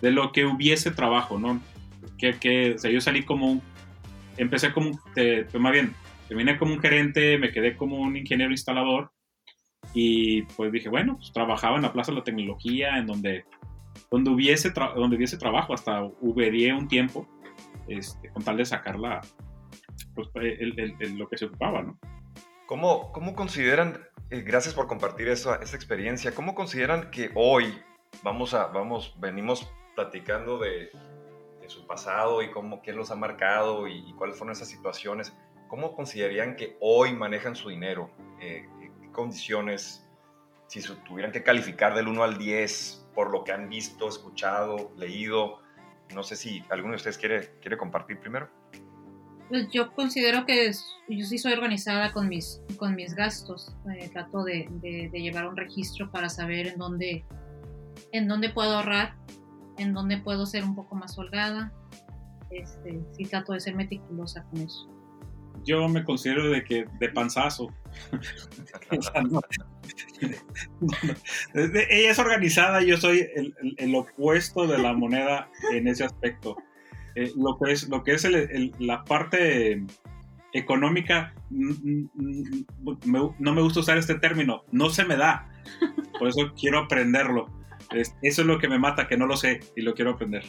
de 0.00 0.10
lo 0.10 0.32
que 0.32 0.46
hubiese 0.46 0.90
trabajo, 0.90 1.38
¿no? 1.38 1.60
Que, 2.16 2.38
que 2.38 2.74
o 2.74 2.78
sea, 2.78 2.90
yo 2.90 3.02
salí 3.02 3.24
como 3.24 3.52
un, 3.52 3.62
empecé 4.36 4.72
como, 4.72 4.98
te, 5.14 5.44
pues, 5.44 5.62
más 5.62 5.72
bien, 5.72 5.94
terminé 6.32 6.58
como 6.58 6.72
un 6.72 6.80
gerente, 6.80 7.36
me 7.36 7.52
quedé 7.52 7.76
como 7.76 8.00
un 8.00 8.16
ingeniero 8.16 8.52
instalador 8.52 9.12
y 9.92 10.44
pues 10.56 10.72
dije, 10.72 10.88
bueno, 10.88 11.16
pues 11.16 11.30
trabajaba 11.30 11.76
en 11.76 11.82
la 11.82 11.92
Plaza 11.92 12.10
de 12.10 12.16
la 12.16 12.24
Tecnología, 12.24 12.96
en 12.96 13.06
donde, 13.06 13.44
donde, 14.10 14.30
hubiese, 14.30 14.70
donde 14.70 15.16
hubiese 15.16 15.36
trabajo, 15.36 15.74
hasta 15.74 16.04
ubería 16.22 16.74
un 16.74 16.88
tiempo 16.88 17.28
este, 17.86 18.30
con 18.30 18.42
tal 18.42 18.56
de 18.56 18.64
sacar 18.64 18.96
pues, 20.14 20.28
lo 21.18 21.28
que 21.28 21.36
se 21.36 21.44
ocupaba, 21.44 21.82
¿no? 21.82 21.98
¿Cómo, 22.64 23.12
cómo 23.12 23.34
consideran, 23.34 23.98
eh, 24.30 24.40
gracias 24.40 24.72
por 24.72 24.86
compartir 24.86 25.28
esa, 25.28 25.56
esa, 25.56 25.76
experiencia, 25.76 26.34
cómo 26.34 26.54
consideran 26.54 27.10
que 27.10 27.30
hoy 27.34 27.74
vamos 28.22 28.54
a, 28.54 28.68
vamos, 28.68 29.14
venimos 29.20 29.70
platicando 29.94 30.56
de, 30.56 30.88
de 31.60 31.68
su 31.68 31.86
pasado 31.86 32.40
y 32.40 32.50
cómo, 32.50 32.80
qué 32.80 32.94
los 32.94 33.10
ha 33.10 33.16
marcado 33.16 33.86
y, 33.86 34.14
cuáles 34.14 34.38
fueron 34.38 34.52
esas 34.52 34.68
situaciones, 34.68 35.34
¿cómo 35.72 35.96
considerarían 35.96 36.54
que 36.54 36.76
hoy 36.82 37.14
manejan 37.14 37.56
su 37.56 37.70
dinero? 37.70 38.10
Eh, 38.42 38.68
¿Qué 39.00 39.10
condiciones, 39.10 40.06
si 40.66 40.82
tuvieran 41.08 41.32
que 41.32 41.42
calificar 41.42 41.94
del 41.94 42.08
1 42.08 42.22
al 42.22 42.36
10 42.36 43.06
por 43.14 43.30
lo 43.30 43.42
que 43.42 43.52
han 43.52 43.70
visto, 43.70 44.06
escuchado, 44.06 44.92
leído, 44.98 45.60
no 46.14 46.22
sé 46.24 46.36
si 46.36 46.62
alguno 46.68 46.90
de 46.90 46.96
ustedes 46.96 47.16
quiere, 47.16 47.54
quiere 47.62 47.78
compartir 47.78 48.20
primero. 48.20 48.50
Pues 49.48 49.70
yo 49.72 49.94
considero 49.94 50.44
que 50.44 50.70
yo 51.08 51.24
sí 51.24 51.38
soy 51.38 51.54
organizada 51.54 52.12
con 52.12 52.28
mis, 52.28 52.60
con 52.76 52.94
mis 52.94 53.14
gastos. 53.14 53.74
Eh, 53.96 54.10
trato 54.12 54.44
de, 54.44 54.68
de, 54.82 55.20
llevar 55.22 55.48
un 55.48 55.56
registro 55.56 56.10
para 56.10 56.28
saber 56.28 56.66
en 56.66 56.76
dónde, 56.76 57.24
en 58.12 58.28
dónde 58.28 58.50
puedo 58.50 58.76
ahorrar, 58.76 59.14
en 59.78 59.94
dónde 59.94 60.18
puedo 60.18 60.44
ser 60.44 60.64
un 60.64 60.74
poco 60.74 60.96
más 60.96 61.16
holgada. 61.16 61.72
Este, 62.50 63.00
sí 63.12 63.24
trato 63.24 63.54
de 63.54 63.60
ser 63.60 63.74
meticulosa 63.74 64.44
con 64.50 64.60
eso 64.60 64.92
yo 65.64 65.88
me 65.88 66.04
considero 66.04 66.50
de 66.50 66.64
que 66.64 66.84
de 66.98 67.08
panzazo. 67.08 67.72
Ella 71.54 72.10
es 72.10 72.18
organizada, 72.18 72.82
yo 72.82 72.96
soy 72.96 73.28
el, 73.76 73.94
opuesto 73.94 74.66
de 74.66 74.78
la 74.78 74.92
moneda 74.92 75.48
en 75.72 75.88
ese 75.88 76.04
aspecto. 76.04 76.56
Eh, 77.14 77.30
lo 77.36 77.58
que 77.58 77.72
es, 77.72 77.88
lo 77.88 78.02
que 78.02 78.14
es 78.14 78.26
la 78.78 79.04
parte 79.04 79.82
económica, 80.52 81.34
no 81.50 83.34
me 83.36 83.62
gusta 83.62 83.80
usar 83.80 83.98
este 83.98 84.14
término, 84.16 84.64
no 84.70 84.90
se 84.90 85.04
me 85.04 85.16
da. 85.16 85.48
Por 86.18 86.28
eso 86.28 86.52
quiero 86.58 86.80
aprenderlo. 86.80 87.46
eso 87.90 88.14
es 88.22 88.46
lo 88.46 88.58
que 88.58 88.68
me 88.68 88.78
mata, 88.78 89.08
que 89.08 89.16
no 89.16 89.26
lo 89.26 89.36
sé 89.36 89.60
y 89.76 89.82
lo 89.82 89.94
quiero 89.94 90.12
aprender. 90.12 90.44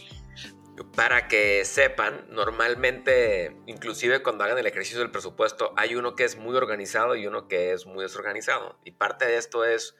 Para 0.95 1.27
que 1.27 1.65
sepan, 1.65 2.25
normalmente, 2.29 3.55
inclusive 3.67 4.23
cuando 4.23 4.43
hagan 4.43 4.57
el 4.57 4.65
ejercicio 4.65 4.99
del 4.99 5.11
presupuesto, 5.11 5.73
hay 5.77 5.95
uno 5.95 6.15
que 6.15 6.23
es 6.23 6.35
muy 6.35 6.55
organizado 6.55 7.15
y 7.15 7.27
uno 7.27 7.47
que 7.47 7.73
es 7.73 7.85
muy 7.85 8.03
desorganizado. 8.03 8.79
Y 8.83 8.91
parte 8.91 9.25
de 9.25 9.37
esto 9.37 9.65
es 9.65 9.95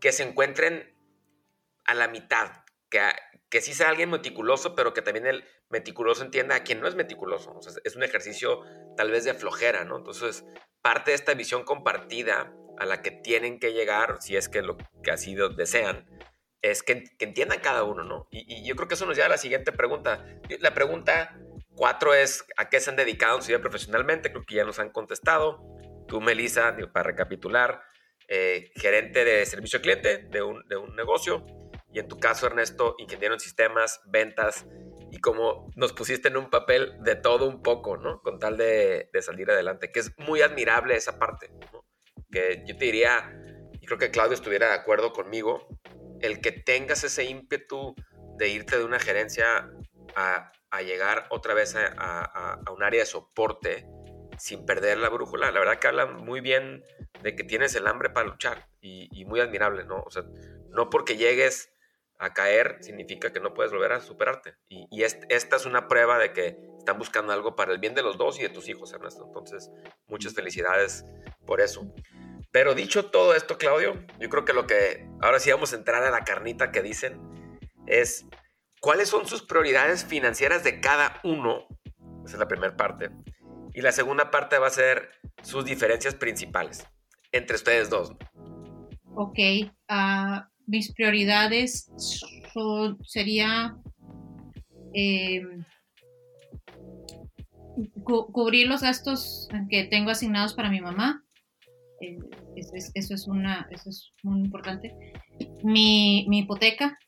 que 0.00 0.12
se 0.12 0.24
encuentren 0.24 0.96
a 1.84 1.94
la 1.94 2.08
mitad, 2.08 2.64
que, 2.90 3.00
que 3.48 3.60
sí 3.60 3.74
sea 3.74 3.90
alguien 3.90 4.10
meticuloso, 4.10 4.74
pero 4.74 4.92
que 4.92 5.02
también 5.02 5.26
el 5.26 5.44
meticuloso 5.70 6.24
entienda 6.24 6.56
a 6.56 6.62
quien 6.64 6.80
no 6.80 6.88
es 6.88 6.94
meticuloso. 6.94 7.58
es 7.84 7.96
un 7.96 8.02
ejercicio 8.02 8.62
tal 8.96 9.10
vez 9.10 9.24
de 9.24 9.34
flojera, 9.34 9.84
¿no? 9.84 9.96
Entonces, 9.98 10.44
parte 10.82 11.10
de 11.12 11.16
esta 11.16 11.34
visión 11.34 11.64
compartida 11.64 12.52
a 12.78 12.86
la 12.86 13.02
que 13.02 13.10
tienen 13.10 13.58
que 13.58 13.72
llegar, 13.72 14.18
si 14.20 14.36
es 14.36 14.48
que 14.48 14.62
lo 14.62 14.76
que 15.02 15.10
así 15.10 15.34
desean, 15.56 16.06
es 16.62 16.82
que, 16.82 17.04
entiendan 17.18 17.60
cada 17.60 17.84
uno, 17.84 18.04
¿no? 18.04 18.26
Y, 18.30 18.66
yo 18.66 18.74
creo 18.76 18.88
que 18.88 18.94
eso 18.94 19.06
nos 19.06 19.16
lleva 19.16 19.26
a 19.26 19.30
la 19.30 19.38
siguiente 19.38 19.72
pregunta. 19.72 20.24
La 20.60 20.74
pregunta 20.74 21.38
cuatro 21.74 22.14
es, 22.14 22.44
¿a 22.56 22.68
qué 22.68 22.80
se 22.80 22.90
han 22.90 22.96
dedicado 22.96 23.36
en 23.36 23.42
su 23.42 23.48
vida 23.48 23.60
profesionalmente? 23.60 24.30
Creo 24.32 24.44
que 24.44 24.56
ya 24.56 24.64
nos 24.64 24.78
han 24.78 24.90
contestado. 24.90 25.62
Tú, 26.08 26.20
Melissa, 26.20 26.76
para 26.92 27.04
recapitular, 27.04 27.82
eh, 28.26 28.72
gerente 28.76 29.24
de 29.24 29.46
servicio 29.46 29.78
al 29.78 29.82
cliente 29.82 30.18
de 30.18 30.42
un, 30.42 30.66
de 30.68 30.76
un 30.76 30.96
negocio. 30.96 31.46
Y 31.92 32.00
en 32.00 32.08
tu 32.08 32.18
caso, 32.18 32.46
Ernesto, 32.46 32.96
ingeniero 32.98 33.34
en 33.34 33.40
sistemas, 33.40 34.00
ventas, 34.06 34.66
y 35.10 35.18
como 35.20 35.70
nos 35.74 35.92
pusiste 35.92 36.28
en 36.28 36.36
un 36.36 36.50
papel 36.50 36.96
de 37.00 37.14
todo 37.14 37.48
un 37.48 37.62
poco, 37.62 37.96
¿no? 37.96 38.20
Con 38.20 38.38
tal 38.38 38.56
de, 38.56 39.08
de 39.12 39.22
salir 39.22 39.50
adelante, 39.50 39.90
que 39.90 40.00
es 40.00 40.12
muy 40.18 40.42
admirable 40.42 40.96
esa 40.96 41.18
parte. 41.18 41.50
Que 42.30 42.62
yo 42.66 42.76
te 42.76 42.84
diría, 42.84 43.32
y 43.80 43.86
creo 43.86 43.98
que 43.98 44.10
Claudio 44.10 44.34
estuviera 44.34 44.68
de 44.68 44.74
acuerdo 44.74 45.12
conmigo, 45.12 45.66
el 46.20 46.40
que 46.40 46.52
tengas 46.52 47.04
ese 47.04 47.24
ímpetu 47.24 47.94
de 48.36 48.48
irte 48.48 48.78
de 48.78 48.84
una 48.84 48.98
gerencia 48.98 49.70
a, 50.14 50.52
llegar 50.82 51.26
otra 51.30 51.54
vez 51.54 51.74
a, 51.76 52.60
un 52.72 52.82
área 52.82 53.00
de 53.00 53.06
soporte 53.06 53.86
sin 54.38 54.64
perder 54.64 54.98
la 54.98 55.08
brújula, 55.08 55.50
la 55.50 55.58
verdad 55.58 55.78
que 55.78 55.88
habla 55.88 56.06
muy 56.06 56.40
bien 56.40 56.84
de 57.22 57.34
que 57.34 57.42
tienes 57.42 57.74
el 57.74 57.86
hambre 57.86 58.10
para 58.10 58.28
luchar 58.28 58.68
y, 58.80 59.24
muy 59.24 59.40
admirable, 59.40 59.84
¿no? 59.84 60.02
O 60.06 60.10
sea, 60.10 60.24
no 60.70 60.90
porque 60.90 61.16
llegues 61.16 61.72
a 62.20 62.34
caer 62.34 62.78
significa 62.80 63.32
que 63.32 63.40
no 63.40 63.54
puedes 63.54 63.72
volver 63.72 63.92
a 63.92 64.00
superarte. 64.00 64.56
Y, 64.68 65.02
esta 65.02 65.56
es 65.56 65.66
una 65.66 65.88
prueba 65.88 66.18
de 66.18 66.32
que 66.32 66.58
están 66.78 66.98
buscando 66.98 67.32
algo 67.32 67.56
para 67.56 67.72
el 67.72 67.78
bien 67.78 67.94
de 67.94 68.02
los 68.02 68.16
dos 68.16 68.38
y 68.38 68.42
de 68.42 68.48
tus 68.48 68.68
hijos, 68.68 68.92
Ernesto. 68.92 69.24
Entonces, 69.26 69.70
muchas 70.06 70.34
felicidades 70.34 71.04
por 71.46 71.60
eso. 71.60 71.92
Pero 72.50 72.74
dicho 72.74 73.06
todo 73.06 73.34
esto, 73.34 73.58
Claudio, 73.58 73.94
yo 74.18 74.28
creo 74.28 74.44
que 74.44 74.52
lo 74.52 74.66
que 74.66 75.06
ahora 75.20 75.38
sí 75.38 75.50
vamos 75.50 75.72
a 75.72 75.76
entrar 75.76 76.02
a 76.02 76.10
la 76.10 76.24
carnita 76.24 76.72
que 76.72 76.82
dicen 76.82 77.20
es 77.86 78.26
cuáles 78.80 79.08
son 79.08 79.26
sus 79.26 79.42
prioridades 79.42 80.04
financieras 80.04 80.64
de 80.64 80.80
cada 80.80 81.20
uno. 81.24 81.66
Esa 82.24 82.34
es 82.34 82.38
la 82.38 82.48
primera 82.48 82.76
parte. 82.76 83.10
Y 83.74 83.82
la 83.82 83.92
segunda 83.92 84.30
parte 84.30 84.58
va 84.58 84.66
a 84.66 84.70
ser 84.70 85.10
sus 85.42 85.64
diferencias 85.64 86.14
principales 86.14 86.86
entre 87.32 87.56
ustedes 87.56 87.90
dos. 87.90 88.12
Ok, 89.14 89.38
ah, 89.88 90.48
mis 90.66 90.92
prioridades 90.92 91.90
son, 92.52 92.98
sería 93.04 93.76
em, 94.94 95.64
cubrir 98.04 98.68
los 98.68 98.82
gastos 98.82 99.48
que 99.70 99.84
tengo 99.84 100.10
asignados 100.10 100.54
para 100.54 100.70
mi 100.70 100.80
mamá, 100.80 101.24
eh, 102.00 102.18
eso, 102.56 103.14
es, 103.14 103.26
una, 103.26 103.66
eso 103.70 103.90
es 103.90 104.12
muy 104.22 104.40
importante. 104.40 104.94
Mi, 105.62 106.26
mi 106.28 106.40
hipoteca, 106.40 106.98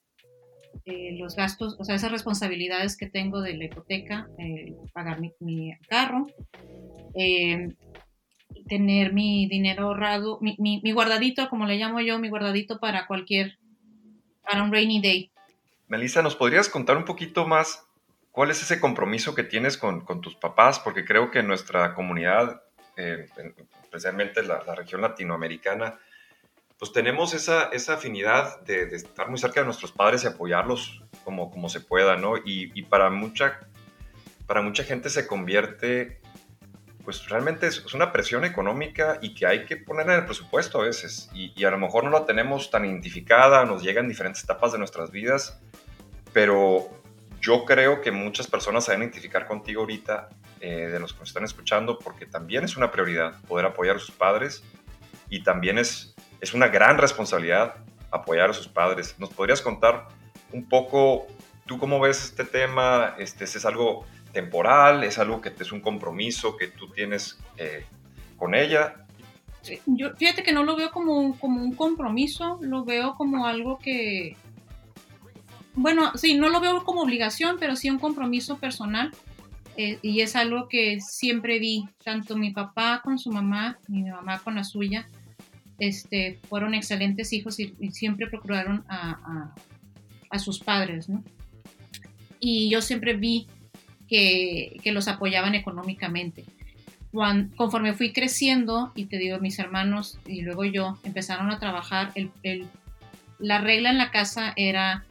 eh, 0.85 1.17
los 1.19 1.37
gastos, 1.37 1.77
o 1.79 1.85
sea, 1.85 1.95
esas 1.95 2.13
responsabilidades 2.13 2.97
que 2.97 3.09
tengo 3.09 3.41
de 3.41 3.57
la 3.57 3.65
hipoteca, 3.65 4.29
eh, 4.39 4.75
pagar 4.93 5.21
mi, 5.21 5.33
mi 5.41 5.73
carro, 5.89 6.27
tener 8.69 9.13
mi 9.13 9.49
dinero 9.49 9.85
ahorrado, 9.85 10.39
mi, 10.41 10.57
mi, 10.59 10.81
mi, 10.83 10.93
guardadito, 10.93 11.49
como 11.49 11.67
le 11.67 11.77
llamo 11.77 12.01
yo, 12.01 12.19
mi 12.19 12.29
guardadito 12.29 12.79
para 12.79 13.07
cualquier, 13.07 13.59
para 14.43 14.63
un 14.63 14.73
rainy 14.73 15.01
day. 15.01 15.31
Melissa, 15.89 16.23
¿nos 16.23 16.37
podrías 16.37 16.69
contar 16.69 16.97
un 16.97 17.05
poquito 17.05 17.47
más 17.47 17.85
cuál 18.31 18.51
es 18.51 18.63
ese 18.63 18.81
compromiso 18.81 19.35
que 19.35 19.43
tienes 19.43 19.77
con, 19.77 20.03
con 20.03 20.21
tus 20.21 20.37
papás? 20.37 20.79
Porque 20.79 21.05
creo 21.05 21.31
que 21.31 21.41
en 21.41 21.49
nuestra 21.49 21.95
comunidad, 21.95 22.63
eh, 22.97 23.27
especialmente 23.91 24.43
la, 24.45 24.63
la, 24.65 24.77
región 24.77 25.01
latinoamericana, 25.01 25.99
pues 26.79 26.93
tenemos 26.93 27.35
esa, 27.35 27.65
esa 27.73 27.95
afinidad 27.95 28.61
de, 28.61 28.85
estar 28.95 29.29
muy 29.29 29.39
cerca 29.39 29.61
de 29.61 29.67
nuestros 29.67 29.91
padres 29.91 30.23
y 30.23 30.29
apoyarlos 30.29 31.03
como, 31.25 31.51
como 31.51 31.69
se 31.69 31.81
pueda, 31.81 32.17
¿no? 32.17 32.37
Y, 32.37 32.71
y 32.75 32.83
para, 32.83 33.11
mucha, 33.11 33.59
para 34.47 34.63
mucha 34.63 34.85
gente 34.85 35.11
se 35.11 35.27
convierte 35.27 36.21
pues 37.05 37.29
realmente 37.29 37.67
es, 37.67 37.95
una 37.95 38.13
presión 38.13 38.45
económica 38.45 39.19
y 39.21 39.35
que 39.35 39.47
hay 39.47 39.65
que 39.65 39.77
poner 39.77 40.07
en 40.07 40.17
el 40.17 40.25
presupuesto 40.27 40.81
a 40.81 40.85
veces. 40.85 41.31
Y, 41.35 41.53
y, 41.57 41.65
a 41.65 41.71
lo 41.71 41.79
mejor 41.79 42.05
no 42.05 42.11
la 42.11 42.27
tenemos 42.27 42.71
tan 42.71 42.85
identificada, 42.85 43.65
nos 43.65 43.83
llega 43.83 44.01
en 44.01 44.09
diferentes 44.09 44.45
etapas 44.45 44.71
de 44.73 44.79
nuestras 44.79 45.11
vidas, 45.11 45.61
pero 46.33 46.91
yo 47.41 47.65
creo 47.65 48.01
que 48.01 48.13
muchas 48.13 48.47
personas 48.47 48.85
se 48.85 48.93
van 48.93 49.01
a 49.01 49.05
identificar 49.05 49.47
contigo 49.47 49.81
ahorita, 49.81 50.29
eh, 50.61 50.89
de 50.89 51.01
los 51.01 51.13
que 51.13 51.21
nos 51.21 51.29
están 51.31 51.45
escuchando, 51.45 51.99
porque 51.99 52.27
también 52.27 52.65
es 52.65 52.77
una 52.77 52.91
prioridad 52.91 53.41
poder 53.43 53.67
apoyar 53.67 53.97
a 53.97 53.99
sus 53.99 54.11
padres 54.11 54.63
y 55.29 55.43
también 55.43 55.79
es, 55.79 56.15
es 56.41 56.55
una 56.55 56.69
gran 56.69 56.99
responsabilidad 56.99 57.77
apoyar 58.11 58.51
a 58.51 58.53
sus 58.53 58.69
padres. 58.69 59.15
¿Nos 59.19 59.31
podrías 59.31 59.63
contar 59.63 60.09
un 60.53 60.69
poco, 60.69 61.27
tú 61.67 61.79
cómo 61.79 62.01
ves 62.01 62.25
este 62.25 62.45
tema? 62.45 63.15
Este, 63.19 63.45
¿Es 63.45 63.65
algo 63.65 64.05
temporal? 64.33 65.05
¿Es 65.05 65.19
algo 65.19 65.41
que 65.41 65.53
es 65.59 65.73
un 65.73 65.81
compromiso 65.81 66.57
que 66.57 66.69
tú 66.69 66.89
tienes 66.89 67.39
eh, 67.57 67.85
con 68.37 68.55
ella? 68.55 69.07
Yo 69.87 70.15
fíjate 70.17 70.43
que 70.43 70.53
no 70.53 70.65
lo 70.65 70.75
veo 70.75 70.91
como 70.91 71.39
como 71.39 71.63
un 71.63 71.75
compromiso, 71.75 72.59
lo 72.63 72.85
veo 72.85 73.15
como 73.15 73.47
algo 73.47 73.79
que, 73.79 74.35
bueno, 75.75 76.13
sí, 76.17 76.35
no 76.35 76.49
lo 76.49 76.61
veo 76.61 76.83
como 76.85 77.03
obligación, 77.03 77.57
pero 77.61 77.77
sí 77.77 77.91
un 77.91 77.99
compromiso 77.99 78.59
personal. 78.59 79.13
Eh, 79.77 79.99
y 80.03 80.21
es 80.21 80.37
algo 80.37 80.69
que 80.69 81.01
siempre 81.01 81.59
vi, 81.59 81.89
tanto 82.05 82.37
mi 82.37 82.51
papá 82.51 83.01
con 83.03 83.19
su 83.19 83.31
mamá, 83.31 83.79
mi 83.89 84.03
mamá 84.03 84.39
con 84.41 84.57
la 84.57 84.65
suya, 84.65 85.07
este, 85.79 86.39
fueron 86.49 86.75
excelentes 86.75 87.33
hijos 87.33 87.59
y, 87.59 87.75
y 87.81 87.91
siempre 87.93 88.27
procuraron 88.29 88.85
a, 88.89 89.11
a, 89.11 89.55
a, 90.31 90.39
sus 90.39 90.61
padres, 90.61 91.09
¿no? 91.09 91.25
Y 92.39 92.71
yo 92.71 92.83
siempre 92.83 93.17
vi 93.17 93.47
que, 94.09 94.77
que 94.83 94.93
los 94.93 95.09
apoyaban 95.09 95.55
económicamente. 95.55 96.45
Cuando, 97.13 97.55
conforme 97.57 97.95
fui 97.95 98.13
creciendo, 98.13 98.93
y 98.95 99.07
te 99.07 99.19
digo, 99.19 99.39
mis 99.39 99.59
hermanos 99.59 100.19
y 100.27 100.43
luego 100.43 100.65
yo 100.65 100.99
empezaron 101.03 101.51
a 101.51 101.59
trabajar, 101.59 102.13
el, 102.15 102.31
el, 102.43 102.69
la 103.39 103.61
regla 103.61 103.91
en 103.91 103.99
la 103.99 104.11
casa 104.11 104.53
era 104.57 105.05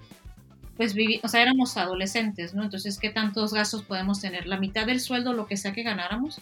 pues 0.79 0.95
o 1.24 1.27
sea, 1.27 1.41
éramos 1.41 1.75
adolescentes, 1.75 2.53
¿no? 2.53 2.63
Entonces, 2.63 2.98
¿qué 2.98 3.09
tantos 3.09 3.53
gastos 3.53 3.83
podemos 3.83 4.21
tener? 4.21 4.48
La 4.48 4.57
mitad 4.57 4.86
del 4.86 5.01
sueldo, 5.01 5.33
lo 5.33 5.45
que 5.45 5.57
sea 5.57 5.74
que 5.74 5.83
ganáramos, 5.83 6.39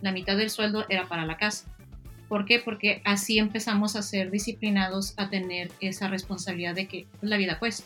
la 0.00 0.10
mitad 0.10 0.36
del 0.36 0.50
sueldo 0.50 0.84
era 0.88 1.06
para 1.06 1.24
la 1.24 1.36
casa. 1.36 1.68
¿Por 2.28 2.46
qué? 2.46 2.58
Porque 2.58 3.00
así 3.04 3.38
empezamos 3.38 3.94
a 3.94 4.02
ser 4.02 4.32
disciplinados, 4.32 5.14
a 5.16 5.30
tener 5.30 5.70
esa 5.80 6.08
responsabilidad 6.08 6.74
de 6.74 6.88
que 6.88 7.06
la 7.20 7.36
vida 7.36 7.60
cuesta. 7.60 7.84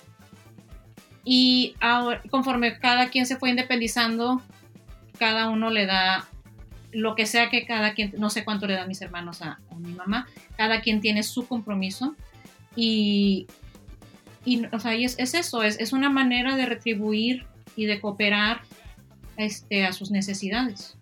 Y 1.23 1.75
ahora, 1.80 2.23
conforme 2.30 2.78
cada 2.78 3.11
quien 3.11 3.26
se 3.26 3.37
fue 3.37 3.50
independizando, 3.50 4.40
cada 5.19 5.50
uno 5.50 5.69
le 5.69 5.85
da 5.85 6.26
lo 6.92 7.14
que 7.14 7.26
sea 7.26 7.50
que 7.50 7.66
cada 7.66 7.92
quien, 7.92 8.14
no 8.16 8.30
sé 8.30 8.42
cuánto 8.42 8.66
le 8.66 8.73
dan 8.73 8.88
mis 8.88 9.02
hermanos 9.02 9.42
a, 9.42 9.61
a 9.71 9.75
mi 9.75 9.92
mamá, 9.92 10.26
cada 10.57 10.80
quien 10.80 11.02
tiene 11.02 11.23
su 11.25 11.47
compromiso 11.47 12.16
y 12.75 13.49
y, 14.44 14.66
o 14.66 14.80
sea, 14.80 14.94
y 14.94 15.04
es, 15.04 15.18
es, 15.18 15.35
eso, 15.35 15.62
es, 15.62 15.78
es, 15.78 15.92
una 15.92 16.09
manera 16.09 16.57
de 16.57 16.66
retribuir 16.66 17.46
y 17.76 17.87
de 17.87 18.00
cooperar 18.00 18.62
este, 19.37 19.85
a 19.85 19.92
sus 19.92 20.11
necesidades. 20.11 20.96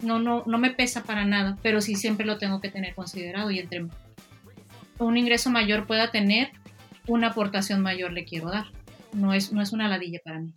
No, 0.00 0.18
no, 0.18 0.42
no 0.46 0.58
me 0.58 0.70
pesa 0.70 1.02
para 1.02 1.24
nada, 1.24 1.58
pero 1.62 1.80
sí 1.80 1.94
siempre 1.96 2.26
lo 2.26 2.38
tengo 2.38 2.60
que 2.60 2.70
tener 2.70 2.94
considerado 2.94 3.50
y 3.50 3.58
entre 3.58 3.86
un 4.98 5.16
ingreso 5.16 5.50
mayor 5.50 5.86
pueda 5.86 6.10
tener, 6.10 6.50
una 7.06 7.28
aportación 7.28 7.82
mayor 7.82 8.12
le 8.12 8.24
quiero 8.24 8.50
dar. 8.50 8.66
No 9.12 9.32
es, 9.32 9.52
no 9.52 9.62
es 9.62 9.72
una 9.72 9.88
ladilla 9.88 10.20
para 10.24 10.40
mí. 10.40 10.54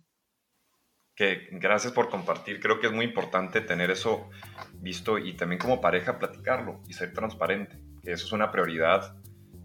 Que 1.14 1.48
gracias 1.52 1.92
por 1.92 2.08
compartir. 2.08 2.60
Creo 2.60 2.80
que 2.80 2.86
es 2.86 2.92
muy 2.92 3.04
importante 3.04 3.60
tener 3.60 3.90
eso 3.90 4.30
visto 4.74 5.18
y 5.18 5.34
también 5.34 5.60
como 5.60 5.80
pareja 5.80 6.18
platicarlo 6.18 6.80
y 6.88 6.94
ser 6.94 7.12
transparente. 7.12 7.78
Que 8.02 8.12
eso 8.12 8.26
es 8.26 8.32
una 8.32 8.50
prioridad 8.50 9.16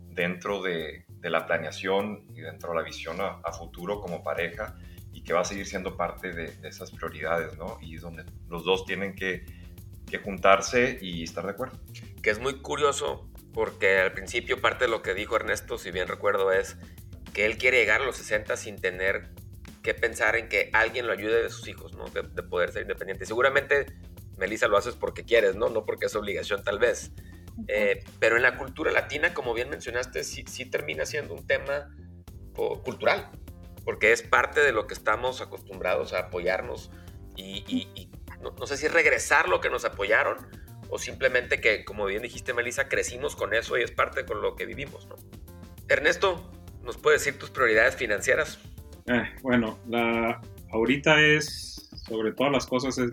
dentro 0.09 0.61
de, 0.61 1.04
de 1.25 1.31
la 1.31 1.47
planeación 1.47 2.23
y 2.35 2.41
dentro 2.41 2.69
de 2.69 2.75
la 2.75 2.83
visión 2.83 3.19
a, 3.19 3.39
a, 3.43 3.51
futuro 3.51 3.99
como 3.99 4.23
pareja 4.23 4.75
y 5.11 5.23
que 5.23 5.33
va 5.33 5.41
a 5.41 5.43
seguir 5.43 5.65
siendo 5.65 5.97
parte 5.97 6.31
de, 6.31 6.51
de, 6.51 6.69
esas 6.69 6.91
prioridades, 6.91 7.57
¿no? 7.57 7.79
Y 7.81 7.95
es 7.95 8.03
donde 8.03 8.25
los 8.47 8.63
dos 8.63 8.85
tienen 8.85 9.15
que, 9.15 9.43
que 10.07 10.19
juntarse 10.19 10.99
y 11.01 11.23
estar 11.23 11.43
de 11.43 11.53
acuerdo. 11.53 11.79
Que 12.21 12.29
es 12.29 12.37
muy 12.37 12.61
curioso 12.61 13.27
porque 13.55 13.97
al 13.97 14.13
principio 14.13 14.61
parte 14.61 14.85
de 14.85 14.91
lo 14.91 15.01
que 15.01 15.15
dijo 15.15 15.35
Ernesto, 15.35 15.79
si 15.79 15.89
bien 15.89 16.07
recuerdo, 16.07 16.51
es 16.51 16.77
que 17.33 17.47
él 17.47 17.57
quiere 17.57 17.79
llegar 17.79 18.01
a 18.01 18.05
los 18.05 18.17
60 18.17 18.55
sin 18.55 18.75
tener 18.75 19.31
que 19.81 19.95
pensar 19.95 20.35
en 20.35 20.47
que 20.47 20.69
alguien 20.73 21.07
lo 21.07 21.13
ayude 21.13 21.41
de 21.41 21.49
sus 21.49 21.67
hijos, 21.67 21.95
¿no? 21.95 22.05
De, 22.09 22.21
de 22.21 22.43
poder 22.43 22.71
ser 22.71 22.83
independiente. 22.83 23.25
Seguramente, 23.25 23.87
Melissa, 24.37 24.67
lo 24.67 24.77
haces 24.77 24.93
porque 24.93 25.23
quieres, 25.23 25.55
¿no? 25.55 25.69
No 25.69 25.85
porque 25.85 26.05
es 26.05 26.15
obligación 26.15 26.63
tal 26.63 26.77
vez. 26.77 27.11
Eh, 27.67 28.03
pero 28.19 28.35
en 28.35 28.43
la 28.43 28.57
cultura 28.57 28.91
latina, 28.91 29.33
como 29.33 29.53
bien 29.53 29.69
mencionaste, 29.69 30.23
sí, 30.23 30.43
sí 30.47 30.65
termina 30.65 31.05
siendo 31.05 31.33
un 31.33 31.45
tema 31.47 31.89
cultural, 32.83 33.29
porque 33.83 34.13
es 34.13 34.21
parte 34.21 34.61
de 34.61 34.71
lo 34.71 34.87
que 34.87 34.93
estamos 34.93 35.41
acostumbrados 35.41 36.13
a 36.13 36.19
apoyarnos 36.19 36.89
y, 37.35 37.65
y, 37.67 37.89
y 37.99 38.09
no, 38.41 38.51
no, 38.51 38.65
sé 38.65 38.77
si 38.77 38.87
regresar 38.87 39.49
lo 39.49 39.59
que 39.59 39.69
nos 39.69 39.83
apoyaron 39.83 40.37
o 40.89 40.97
simplemente 40.97 41.59
que, 41.59 41.83
como 41.83 42.05
bien 42.05 42.21
dijiste, 42.21 42.53
Melissa, 42.53 42.87
crecimos 42.87 43.35
con 43.35 43.53
eso 43.53 43.77
y 43.77 43.83
es 43.83 43.91
parte 43.91 44.25
con 44.25 44.41
lo 44.41 44.55
que 44.55 44.65
vivimos. 44.65 45.07
¿no? 45.07 45.15
Ernesto, 45.89 46.49
¿nos 46.83 46.97
puedes 46.97 47.23
decir 47.23 47.39
tus 47.39 47.49
prioridades 47.49 47.95
financieras? 47.95 48.59
Eh, 49.07 49.23
bueno, 49.41 49.77
la, 49.87 50.41
ahorita 50.71 51.19
es, 51.21 51.89
sobre 52.07 52.31
todas 52.31 52.53
las 52.53 52.65
cosas, 52.65 52.97
es 52.97 53.11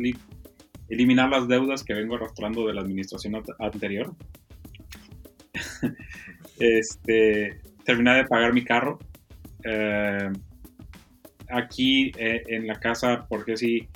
eliminar 0.92 1.30
las 1.30 1.48
deudas 1.48 1.84
que 1.84 1.94
vengo 1.94 2.16
arrastrando 2.16 2.66
de 2.66 2.74
la 2.74 2.82
administración 2.82 3.42
anterior. 3.58 4.14
este, 6.58 7.60
terminar 7.84 8.16
de 8.16 8.28
pagar 8.28 8.52
mi 8.52 8.64
carro. 8.64 8.98
Eh, 9.64 10.30
aquí 11.48 12.12
eh, 12.18 12.42
en 12.48 12.66
la 12.66 12.78
casa, 12.78 13.26
porque 13.28 13.56
si 13.56 13.88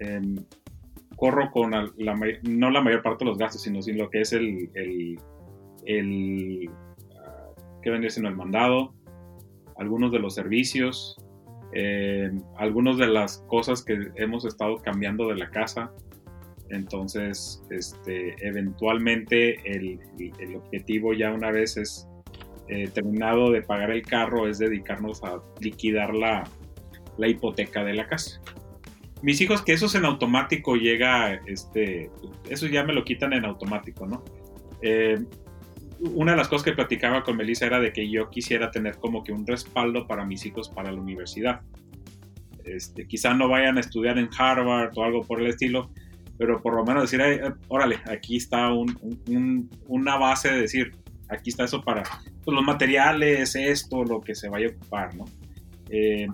eh, 0.00 0.20
corro 1.16 1.50
con 1.50 1.70
la, 1.70 1.90
no 2.42 2.70
la 2.70 2.80
mayor 2.80 3.02
parte 3.02 3.24
de 3.24 3.30
los 3.30 3.38
gastos, 3.38 3.62
sino, 3.62 3.80
sino 3.82 4.04
lo 4.04 4.10
que 4.10 4.20
es 4.20 4.32
el, 4.32 4.70
el, 4.74 5.18
el 5.86 6.68
uh, 6.68 7.80
que 7.82 7.90
vendría 7.90 8.10
siendo 8.10 8.28
el 8.28 8.36
mandado, 8.36 8.94
algunos 9.76 10.12
de 10.12 10.18
los 10.18 10.34
servicios, 10.34 11.16
eh, 11.72 12.30
algunas 12.56 12.98
de 12.98 13.08
las 13.08 13.38
cosas 13.48 13.84
que 13.84 13.98
hemos 14.16 14.44
estado 14.44 14.76
cambiando 14.76 15.28
de 15.28 15.36
la 15.36 15.50
casa, 15.50 15.92
entonces, 16.70 17.62
este, 17.70 18.34
eventualmente 18.46 19.58
el, 19.70 20.00
objetivo 20.56 21.12
ya 21.12 21.32
una 21.32 21.50
vez 21.50 21.76
es 21.76 22.08
eh, 22.68 22.88
terminado 22.88 23.50
de 23.50 23.62
pagar 23.62 23.90
el 23.90 24.02
carro 24.02 24.48
es 24.48 24.58
dedicarnos 24.58 25.22
a 25.22 25.42
liquidar 25.60 26.14
la, 26.14 26.44
la, 27.18 27.28
hipoteca 27.28 27.84
de 27.84 27.94
la 27.94 28.06
casa. 28.06 28.40
Mis 29.22 29.40
hijos, 29.40 29.62
que 29.62 29.72
eso 29.72 29.86
es 29.86 29.94
en 29.94 30.04
automático 30.04 30.76
llega, 30.76 31.34
este, 31.46 32.10
eso 32.48 32.66
ya 32.66 32.84
me 32.84 32.92
lo 32.92 33.04
quitan 33.04 33.32
en 33.32 33.44
automático, 33.44 34.06
¿no? 34.06 34.24
Eh, 34.82 35.18
una 36.12 36.32
de 36.32 36.38
las 36.38 36.48
cosas 36.48 36.64
que 36.64 36.72
platicaba 36.72 37.22
con 37.22 37.36
Melissa 37.36 37.66
era 37.66 37.80
de 37.80 37.92
que 37.92 38.10
yo 38.10 38.28
quisiera 38.30 38.70
tener 38.70 38.96
como 38.96 39.22
que 39.22 39.32
un 39.32 39.46
respaldo 39.46 40.06
para 40.06 40.24
mis 40.24 40.44
hijos 40.44 40.68
para 40.68 40.92
la 40.92 41.00
universidad. 41.00 41.60
Este, 42.64 43.06
quizá 43.06 43.34
no 43.34 43.48
vayan 43.48 43.76
a 43.76 43.80
estudiar 43.80 44.18
en 44.18 44.28
Harvard 44.36 44.92
o 44.96 45.04
algo 45.04 45.22
por 45.22 45.40
el 45.40 45.48
estilo, 45.48 45.90
pero 46.38 46.60
por 46.60 46.74
lo 46.74 46.84
menos 46.84 47.10
decir, 47.10 47.20
órale, 47.68 48.00
aquí 48.06 48.36
está 48.36 48.72
un, 48.72 48.98
un, 49.28 49.70
una 49.86 50.16
base 50.16 50.50
de 50.50 50.62
decir, 50.62 50.92
aquí 51.28 51.50
está 51.50 51.64
eso 51.64 51.82
para 51.82 52.02
pues, 52.44 52.54
los 52.54 52.64
materiales, 52.64 53.54
esto, 53.54 54.04
lo 54.04 54.20
que 54.20 54.34
se 54.34 54.48
vaya 54.48 54.68
a 54.68 54.70
ocupar, 54.70 55.14
¿no? 55.14 55.24
Eh, 55.90 56.26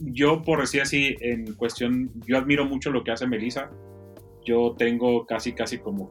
yo, 0.00 0.42
por 0.42 0.60
decir 0.60 0.82
así, 0.82 1.16
en 1.20 1.54
cuestión, 1.54 2.10
yo 2.26 2.38
admiro 2.38 2.64
mucho 2.64 2.90
lo 2.90 3.04
que 3.04 3.12
hace 3.12 3.26
Melissa. 3.26 3.70
Yo 4.44 4.74
tengo 4.76 5.24
casi, 5.26 5.52
casi 5.52 5.78
como 5.78 6.10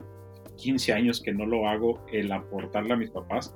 15 0.58 0.94
años 0.94 1.22
que 1.22 1.34
no 1.34 1.46
lo 1.46 1.68
hago, 1.68 2.06
el 2.12 2.32
aportarle 2.32 2.94
a 2.94 2.98
mis 2.98 3.12
papás. 3.12 3.56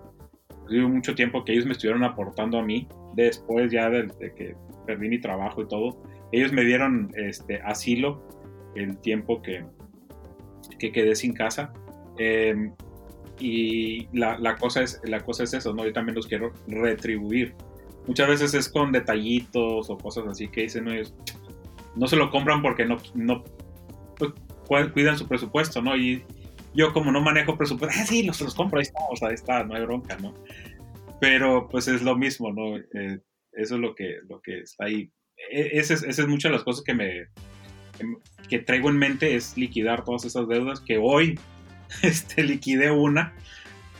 Hubo 0.69 0.89
mucho 0.89 1.15
tiempo 1.15 1.43
que 1.43 1.53
ellos 1.53 1.65
me 1.65 1.71
estuvieron 1.71 2.03
aportando 2.03 2.59
a 2.59 2.63
mí, 2.63 2.87
después 3.15 3.71
ya 3.71 3.89
de, 3.89 4.03
de 4.03 4.33
que 4.35 4.55
perdí 4.85 5.07
mi 5.07 5.19
trabajo 5.19 5.61
y 5.61 5.67
todo. 5.67 6.03
Ellos 6.31 6.51
me 6.51 6.65
dieron 6.65 7.09
este, 7.15 7.61
asilo 7.61 8.21
el 8.79 8.97
tiempo 8.97 9.41
que, 9.41 9.65
que 10.79 10.91
quedé 10.91 11.15
sin 11.15 11.33
casa. 11.33 11.73
Em, 12.17 12.73
y 13.39 14.07
la, 14.17 14.37
la, 14.39 14.55
cosa 14.55 14.81
es, 14.81 14.99
la 15.03 15.23
cosa 15.23 15.43
es 15.43 15.53
eso, 15.53 15.73
¿no? 15.73 15.85
Yo 15.85 15.93
también 15.93 16.15
los 16.15 16.27
quiero 16.27 16.53
retribuir. 16.67 17.55
Muchas 18.07 18.27
veces 18.27 18.53
es 18.53 18.69
con 18.69 18.91
detallitos 18.91 19.89
o 19.89 19.97
cosas 19.97 20.25
así 20.27 20.47
que 20.47 20.61
dicen, 20.61 20.85
no, 20.85 20.91
no 21.95 22.07
se 22.07 22.15
lo 22.15 22.31
compran 22.31 22.61
porque 22.61 22.85
no, 22.85 22.97
no 23.13 23.43
pues, 24.17 24.33
cuidan 24.93 25.17
su 25.17 25.27
presupuesto, 25.27 25.81
¿no? 25.81 25.95
Y 25.95 26.23
yo 26.73 26.93
como 26.93 27.11
no 27.11 27.21
manejo 27.21 27.57
presupuesto, 27.57 27.97
ah, 27.99 28.05
sí, 28.05 28.23
los, 28.23 28.39
los 28.41 28.55
compro, 28.55 28.79
ahí 28.79 28.83
estamos, 28.83 29.21
ahí 29.23 29.33
está, 29.33 29.63
no 29.63 29.75
hay 29.75 29.83
bronca, 29.83 30.17
¿no? 30.17 30.33
Pero 31.19 31.67
pues 31.69 31.87
es 31.87 32.01
lo 32.01 32.15
mismo, 32.15 32.51
¿no? 32.53 32.77
Eh, 32.77 33.19
eso 33.53 33.75
es 33.75 33.81
lo 33.81 33.95
que, 33.95 34.17
lo 34.27 34.39
que 34.41 34.59
está 34.59 34.85
ahí. 34.85 35.11
E, 35.51 35.79
Esa 35.79 35.95
es, 35.95 36.03
esa 36.03 36.21
es 36.21 36.27
muchas 36.27 36.51
de 36.51 36.57
las 36.57 36.63
cosas 36.63 36.83
que 36.83 36.93
me 36.93 37.27
que 38.49 38.59
traigo 38.59 38.89
en 38.89 38.97
mente 38.97 39.35
es 39.35 39.57
liquidar 39.57 40.03
todas 40.03 40.25
esas 40.25 40.47
deudas 40.47 40.79
que 40.79 40.97
hoy 40.97 41.39
este, 42.01 42.43
liquidé 42.43 42.91
una. 42.91 43.33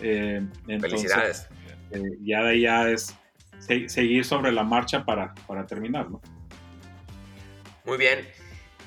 Eh, 0.02 0.42
Felicidades. 0.66 1.48
Eh, 1.92 2.02
ya 2.22 2.44
de 2.44 2.60
ya 2.60 2.90
es 2.90 3.16
seguir 3.88 4.26
sobre 4.26 4.52
la 4.52 4.64
marcha 4.64 5.06
para, 5.06 5.34
para 5.48 5.66
terminar, 5.66 6.10
¿no? 6.10 6.22
Muy 7.86 7.98
bien. 7.98 8.28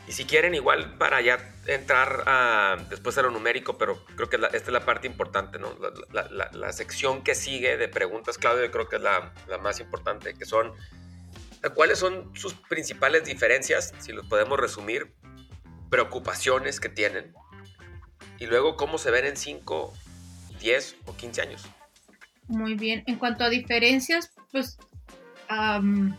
Y 0.06 0.12
si 0.12 0.24
quieren, 0.24 0.54
igual 0.54 0.96
para 0.98 1.20
ya 1.20 1.38
entrar 1.66 2.24
a, 2.26 2.76
después 2.88 3.16
a 3.18 3.22
lo 3.22 3.30
numérico, 3.30 3.78
pero 3.78 4.04
creo 4.16 4.28
que 4.28 4.36
esta 4.36 4.56
es 4.56 4.68
la 4.68 4.84
parte 4.84 5.06
importante, 5.06 5.58
¿no? 5.58 5.68
La, 6.10 6.28
la, 6.30 6.50
la, 6.52 6.72
sección 6.72 7.22
que 7.22 7.34
sigue 7.34 7.76
de 7.76 7.88
preguntas, 7.88 8.36
Claudio, 8.36 8.70
creo 8.70 8.88
que 8.88 8.96
es 8.96 9.02
la, 9.02 9.32
más 9.62 9.78
importante, 9.78 10.34
que 10.34 10.44
son, 10.44 10.72
¿cuáles 11.74 11.98
son 11.98 12.30
sus 12.34 12.54
principales 12.54 13.24
diferencias, 13.24 13.92
si 13.98 14.12
los 14.12 14.26
podemos 14.26 14.58
resumir, 14.58 15.12
preocupaciones 15.90 16.80
que 16.80 16.88
tienen? 16.88 17.34
Y 18.38 18.46
luego, 18.46 18.76
¿cómo 18.76 18.98
se 18.98 19.10
ven 19.10 19.26
en 19.26 19.36
5, 19.36 19.92
10 20.60 20.96
o 21.06 21.16
15 21.16 21.42
años? 21.42 21.66
Muy 22.48 22.74
bien. 22.74 23.04
En 23.06 23.16
cuanto 23.16 23.44
a 23.44 23.50
diferencias, 23.50 24.32
pues, 24.50 24.78
um, 25.50 26.16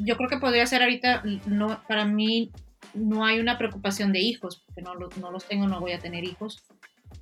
yo 0.00 0.16
creo 0.16 0.28
que 0.28 0.38
podría 0.38 0.66
ser 0.66 0.82
ahorita, 0.82 1.22
no, 1.46 1.82
para 1.86 2.04
mí 2.04 2.50
no 2.94 3.24
hay 3.24 3.38
una 3.38 3.56
preocupación 3.56 4.12
de 4.12 4.20
hijos, 4.20 4.62
porque 4.66 4.82
no, 4.82 4.94
no 4.94 5.30
los 5.30 5.46
tengo, 5.46 5.68
no 5.68 5.80
voy 5.80 5.92
a 5.92 6.00
tener 6.00 6.24
hijos, 6.24 6.64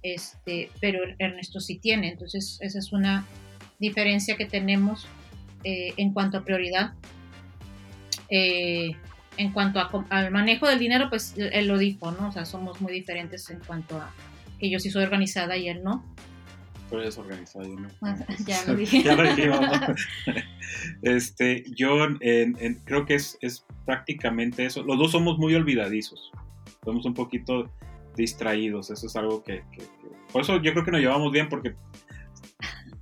este, 0.02 0.70
pero 0.80 1.00
Ernesto 1.18 1.60
sí 1.60 1.78
tiene, 1.78 2.10
entonces 2.10 2.58
esa 2.60 2.78
es 2.78 2.92
una 2.92 3.26
diferencia 3.78 4.36
que 4.36 4.46
tenemos 4.46 5.06
eh, 5.68 5.92
en 5.98 6.14
cuanto 6.14 6.38
a 6.38 6.44
prioridad. 6.44 6.94
Eh, 8.30 8.92
en 9.36 9.52
cuanto 9.52 9.80
al 10.08 10.30
manejo 10.30 10.66
del 10.66 10.78
dinero, 10.78 11.10
pues 11.10 11.34
él 11.36 11.68
lo 11.68 11.76
dijo, 11.76 12.10
¿no? 12.10 12.28
O 12.28 12.32
sea, 12.32 12.46
somos 12.46 12.80
muy 12.80 12.90
diferentes 12.90 13.50
en 13.50 13.60
cuanto 13.60 13.98
a 13.98 14.10
que 14.58 14.70
yo 14.70 14.80
sí 14.80 14.90
soy 14.90 15.04
organizada 15.04 15.58
y 15.58 15.68
él 15.68 15.82
no. 15.84 16.02
Tú 16.88 16.96
eres 16.98 17.18
organizado, 17.18 17.68
¿no? 17.68 17.86
Ah, 18.00 18.16
ya 18.46 18.64
lo 18.66 18.76
dije. 18.76 19.02
ya 19.02 19.14
lo 19.14 19.22
dijimos. 19.24 19.60
este, 21.02 21.64
yo 21.76 21.98
creo 22.86 23.04
que 23.04 23.14
es, 23.14 23.36
es, 23.42 23.66
prácticamente 23.84 24.64
eso. 24.64 24.82
Los 24.82 24.98
dos 24.98 25.12
somos 25.12 25.36
muy 25.36 25.54
olvidadizos. 25.54 26.32
Somos 26.82 27.04
un 27.04 27.12
poquito 27.12 27.70
distraídos. 28.16 28.90
Eso 28.90 29.06
es 29.06 29.14
algo 29.16 29.44
que, 29.44 29.62
Por 30.32 30.40
eso 30.40 30.62
yo 30.62 30.72
creo 30.72 30.84
que 30.86 30.92
nos 30.92 31.00
llevamos 31.00 31.30
bien 31.30 31.50
porque 31.50 31.74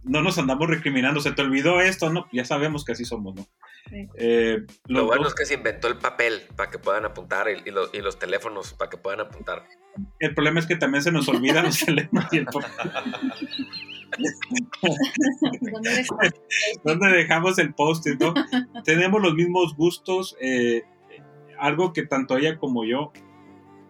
no 0.06 0.22
nos 0.22 0.38
andamos 0.38 0.68
recriminando. 0.68 1.20
Se 1.20 1.32
te 1.32 1.42
olvidó 1.42 1.80
esto, 1.80 2.10
¿no? 2.10 2.26
Ya 2.32 2.44
sabemos 2.44 2.84
que 2.84 2.92
así 2.92 3.04
somos, 3.04 3.34
¿no? 3.34 3.46
Eh, 4.16 4.64
lo 4.86 5.06
bueno 5.06 5.28
es 5.28 5.34
que 5.34 5.44
se 5.46 5.54
inventó 5.54 5.88
el 5.88 5.98
papel 5.98 6.42
para 6.56 6.70
que 6.70 6.78
puedan 6.78 7.04
apuntar 7.04 7.46
y, 7.48 7.70
los, 7.70 7.90
y, 7.92 8.00
los, 8.00 8.18
teléfonos 8.18 8.72
para 8.74 8.90
que 8.90 8.96
puedan 8.96 9.20
apuntar. 9.20 9.64
El 10.18 10.34
problema 10.34 10.60
es 10.60 10.66
que 10.66 10.76
también 10.76 11.02
se 11.02 11.12
nos 11.12 11.28
olvidan 11.28 11.66
los 11.66 11.78
teléfonos 11.84 12.26
y 12.32 12.38
el 12.38 12.46
¿Dónde 16.84 17.08
dejamos 17.10 17.58
el 17.58 17.74
post 17.74 18.06
no? 18.20 18.34
Tenemos 18.84 19.20
los 19.20 19.34
mismos 19.34 19.76
gustos. 19.76 20.36
Eh, 20.40 20.84
algo 21.58 21.92
que 21.92 22.02
tanto 22.04 22.36
ella 22.36 22.58
como 22.58 22.84
yo 22.84 23.12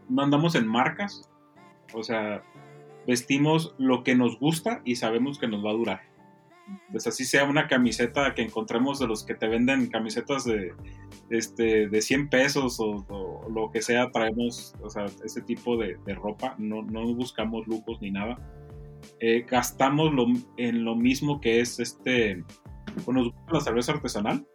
no 0.08 0.22
andamos 0.22 0.54
en 0.54 0.66
marcas. 0.66 1.30
O 1.92 2.02
sea, 2.02 2.42
vestimos 3.06 3.74
lo 3.78 4.02
que 4.02 4.14
nos 4.14 4.38
gusta 4.38 4.82
y 4.84 4.96
sabemos 4.96 5.38
que 5.38 5.48
nos 5.48 5.64
va 5.64 5.70
a 5.70 5.74
durar. 5.74 6.00
Pues 6.90 7.06
así 7.06 7.24
sea 7.24 7.44
una 7.44 7.68
camiseta 7.68 8.34
que 8.34 8.42
encontremos 8.42 8.98
de 8.98 9.06
los 9.06 9.24
que 9.24 9.34
te 9.34 9.46
venden 9.46 9.86
camisetas 9.86 10.44
de, 10.44 10.72
este, 11.30 11.88
de 11.88 12.02
100 12.02 12.28
pesos 12.28 12.78
o, 12.80 13.46
lo 13.48 13.70
que 13.70 13.82
sea, 13.82 14.10
traemos 14.10 14.74
o 14.82 14.90
sea, 14.90 15.04
ese 15.24 15.42
tipo 15.42 15.76
de, 15.76 15.96
ropa, 16.14 16.56
no, 16.58 16.82
no, 16.82 17.14
buscamos 17.14 17.66
lujos 17.68 18.00
ni 18.00 18.10
nada. 18.10 18.36
Eh, 19.20 19.46
gastamos 19.48 20.12
lo, 20.12 20.26
en 20.56 20.84
lo 20.84 20.96
mismo 20.96 21.40
que 21.40 21.60
es 21.60 21.78
este, 21.78 22.42
bueno, 23.04 23.22
nos 23.22 23.32
gusta 23.32 23.52
la 23.52 23.60
cerveza 23.60 23.92
artesanal, 23.92 24.46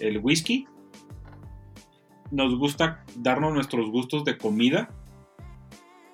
el 0.00 0.18
whisky, 0.18 0.66
nos 2.30 2.58
gusta 2.58 3.04
darnos 3.16 3.54
nuestros 3.54 3.90
gustos 3.90 4.24
de 4.24 4.36
comida 4.36 4.90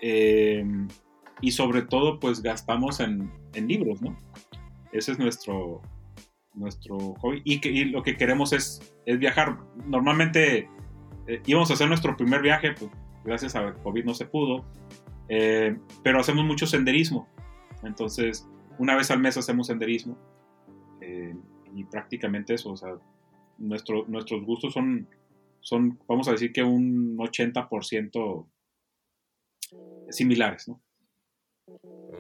eh, 0.01 0.65
y 1.45 1.51
sobre 1.51 1.83
todo 1.83 2.19
pues 2.19 2.41
gastamos 2.41 3.01
en, 3.01 3.31
en 3.53 3.69
libros, 3.69 4.01
¿no? 4.01 4.17
Ese 4.93 5.13
es 5.13 5.19
nuestro, 5.19 5.83
nuestro 6.55 6.97
hobby. 7.17 7.43
Y, 7.45 7.85
lo 7.85 8.03
que 8.03 8.17
queremos 8.17 8.55
es, 8.55 8.95
es 9.05 9.19
viajar. 9.19 9.59
Normalmente 9.87 10.71
eh, 11.27 11.43
íbamos 11.45 11.71
a 11.71 11.75
hacer 11.75 11.87
nuestro 11.87 12.17
primer 12.17 12.41
viaje, 12.41 12.73
pues 12.73 12.91
gracias 13.25 13.57
a 13.57 13.75
COVID 13.75 14.07
no 14.07 14.15
se 14.15 14.25
pudo, 14.25 14.65
eh, 15.29 15.77
pero 16.03 16.19
hacemos 16.19 16.47
mucho 16.47 16.67
senderismo. 16.67 17.29
Entonces, 17.83 18.49
una 18.79 18.97
vez 18.97 19.11
al 19.11 19.21
mes 19.21 19.37
hacemos 19.37 19.67
senderismo 19.67 20.17
eh, 21.03 21.37
y 21.75 21.85
prácticamente 21.85 22.55
eso, 22.55 22.73
o 22.73 22.77
sea, 22.79 22.95
nuestro, 23.59 24.07
nuestros 24.09 24.47
gustos 24.47 24.73
son, 24.73 25.07
son, 25.61 25.99
vamos 26.09 26.27
a 26.27 26.33
decir 26.33 26.55
que 26.55 26.63
un 26.63 27.19
80% 27.19 28.47
similares, 30.09 30.69
¿no? 30.69 30.81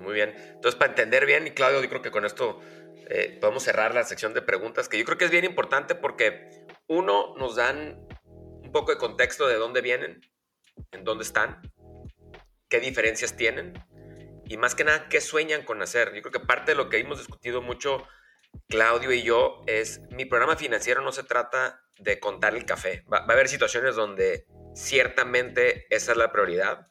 Muy 0.00 0.14
bien. 0.14 0.34
Entonces, 0.36 0.74
para 0.74 0.90
entender 0.90 1.26
bien, 1.26 1.46
y 1.46 1.50
Claudio, 1.50 1.82
yo 1.82 1.88
creo 1.88 2.02
que 2.02 2.10
con 2.10 2.24
esto 2.24 2.60
eh, 3.08 3.38
podemos 3.40 3.62
cerrar 3.62 3.94
la 3.94 4.04
sección 4.04 4.34
de 4.34 4.42
preguntas, 4.42 4.88
que 4.88 4.98
yo 4.98 5.04
creo 5.04 5.18
que 5.18 5.24
es 5.24 5.30
bien 5.30 5.44
importante 5.44 5.94
porque, 5.94 6.66
uno, 6.86 7.34
nos 7.36 7.56
dan 7.56 8.06
un 8.62 8.72
poco 8.72 8.92
de 8.92 8.98
contexto 8.98 9.46
de 9.46 9.56
dónde 9.56 9.80
vienen, 9.80 10.20
en 10.92 11.04
dónde 11.04 11.24
están, 11.24 11.60
qué 12.68 12.80
diferencias 12.80 13.36
tienen 13.36 13.74
y 14.46 14.56
más 14.56 14.74
que 14.74 14.84
nada, 14.84 15.08
qué 15.08 15.20
sueñan 15.20 15.62
con 15.62 15.80
hacer. 15.82 16.12
Yo 16.14 16.22
creo 16.22 16.32
que 16.32 16.40
parte 16.40 16.72
de 16.72 16.76
lo 16.76 16.88
que 16.88 16.98
hemos 16.98 17.18
discutido 17.18 17.62
mucho 17.62 18.06
Claudio 18.68 19.12
y 19.12 19.22
yo 19.22 19.62
es, 19.66 20.00
mi 20.10 20.24
programa 20.24 20.56
financiero 20.56 21.02
no 21.02 21.12
se 21.12 21.24
trata 21.24 21.82
de 21.98 22.20
contar 22.20 22.54
el 22.54 22.64
café. 22.64 23.04
va 23.12 23.18
a 23.18 23.32
haber 23.32 23.48
situaciones 23.48 23.96
donde 23.96 24.46
ciertamente 24.74 25.86
esa 25.94 26.12
es 26.12 26.18
la 26.18 26.32
prioridad 26.32 26.86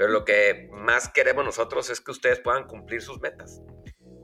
pero 0.00 0.12
lo 0.12 0.24
que 0.24 0.66
más 0.72 1.10
queremos 1.10 1.44
nosotros 1.44 1.90
es 1.90 2.00
que 2.00 2.10
ustedes 2.10 2.40
puedan 2.40 2.66
cumplir 2.66 3.02
sus 3.02 3.20
metas, 3.20 3.60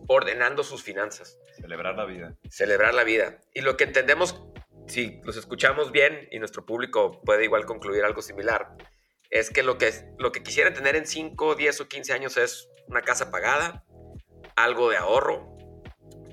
ordenando 0.09 0.65
sus 0.65 0.83
finanzas. 0.83 1.39
Celebrar 1.55 1.95
la 1.97 2.07
vida. 2.07 2.35
Celebrar 2.49 2.95
la 2.95 3.05
vida. 3.05 3.43
Y 3.53 3.61
lo 3.61 3.77
que 3.77 3.85
entendemos, 3.85 4.43
si 4.87 5.21
los 5.25 5.37
escuchamos 5.37 5.93
bien 5.93 6.29
y 6.31 6.39
nuestro 6.39 6.65
público 6.65 7.21
puede 7.27 7.45
igual 7.45 7.67
concluir 7.67 8.05
algo 8.05 8.23
similar, 8.23 8.75
es 9.29 9.51
que 9.51 9.63
lo 9.63 9.77
que, 9.77 9.93
lo 10.19 10.33
que 10.33 10.43
quisieran 10.43 10.73
tener 10.73 10.97
en 10.97 11.07
5, 11.07 11.57
10 11.57 11.83
o 11.83 11.89
15 11.89 12.13
años 12.15 12.39
es 12.39 12.71
una 12.87 13.03
casa 13.03 13.31
pagada, 13.31 13.85
algo 14.57 14.89
de 14.89 14.97
ahorro, 14.97 15.59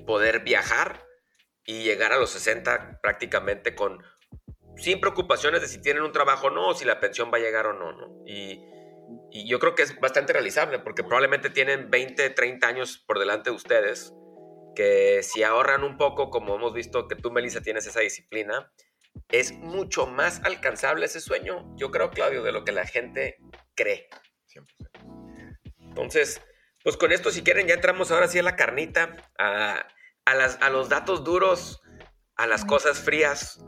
poder 0.06 0.40
viajar 0.40 1.04
y 1.66 1.82
llegar 1.82 2.14
a 2.14 2.16
los 2.16 2.30
60 2.30 3.00
prácticamente 3.02 3.74
con 3.74 4.02
sin 4.78 5.02
preocupaciones 5.02 5.60
de 5.60 5.68
si 5.68 5.82
tienen 5.82 6.02
un 6.02 6.12
trabajo 6.12 6.46
o 6.46 6.50
no, 6.50 6.68
o 6.68 6.74
si 6.74 6.86
la 6.86 6.98
pensión 6.98 7.30
va 7.30 7.36
a 7.36 7.42
llegar 7.42 7.66
o 7.66 7.74
no, 7.74 7.92
¿no? 7.92 8.24
Y 8.26 8.72
y 9.34 9.48
yo 9.48 9.58
creo 9.58 9.74
que 9.74 9.82
es 9.82 9.98
bastante 9.98 10.32
realizable 10.32 10.78
porque 10.78 11.02
probablemente 11.02 11.50
tienen 11.50 11.90
20, 11.90 12.30
30 12.30 12.66
años 12.68 12.98
por 13.04 13.18
delante 13.18 13.50
de 13.50 13.56
ustedes, 13.56 14.14
que 14.76 15.24
si 15.24 15.42
ahorran 15.42 15.82
un 15.82 15.98
poco, 15.98 16.30
como 16.30 16.54
hemos 16.54 16.72
visto 16.72 17.08
que 17.08 17.16
tú, 17.16 17.32
Melissa, 17.32 17.60
tienes 17.60 17.84
esa 17.84 17.98
disciplina, 17.98 18.72
es 19.28 19.50
mucho 19.50 20.06
más 20.06 20.40
alcanzable 20.44 21.06
ese 21.06 21.20
sueño, 21.20 21.66
yo 21.74 21.90
creo, 21.90 22.12
Claudio, 22.12 22.44
de 22.44 22.52
lo 22.52 22.62
que 22.62 22.70
la 22.70 22.86
gente 22.86 23.38
cree. 23.74 24.08
Entonces, 25.80 26.40
pues 26.84 26.96
con 26.96 27.10
esto, 27.10 27.32
si 27.32 27.42
quieren, 27.42 27.66
ya 27.66 27.74
entramos 27.74 28.12
ahora 28.12 28.28
sí 28.28 28.38
a 28.38 28.44
la 28.44 28.54
carnita, 28.54 29.16
a, 29.36 29.84
a, 30.24 30.34
las, 30.36 30.62
a 30.62 30.70
los 30.70 30.88
datos 30.88 31.24
duros, 31.24 31.82
a 32.36 32.46
las 32.46 32.64
cosas 32.64 33.00
frías, 33.00 33.64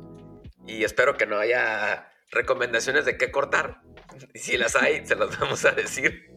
y 0.65 0.85
espero 0.85 1.17
que 1.17 1.27
no 1.27 1.41
haya 1.41 2.09
recomendaciones 2.31 3.05
de 3.05 3.17
qué 3.19 3.33
cortar. 3.33 3.81
Si 4.35 4.57
las 4.57 4.77
hay, 4.77 5.07
se 5.07 5.17
las 5.17 5.39
vamos 5.39 5.65
a 5.65 5.73
decir. 5.73 6.31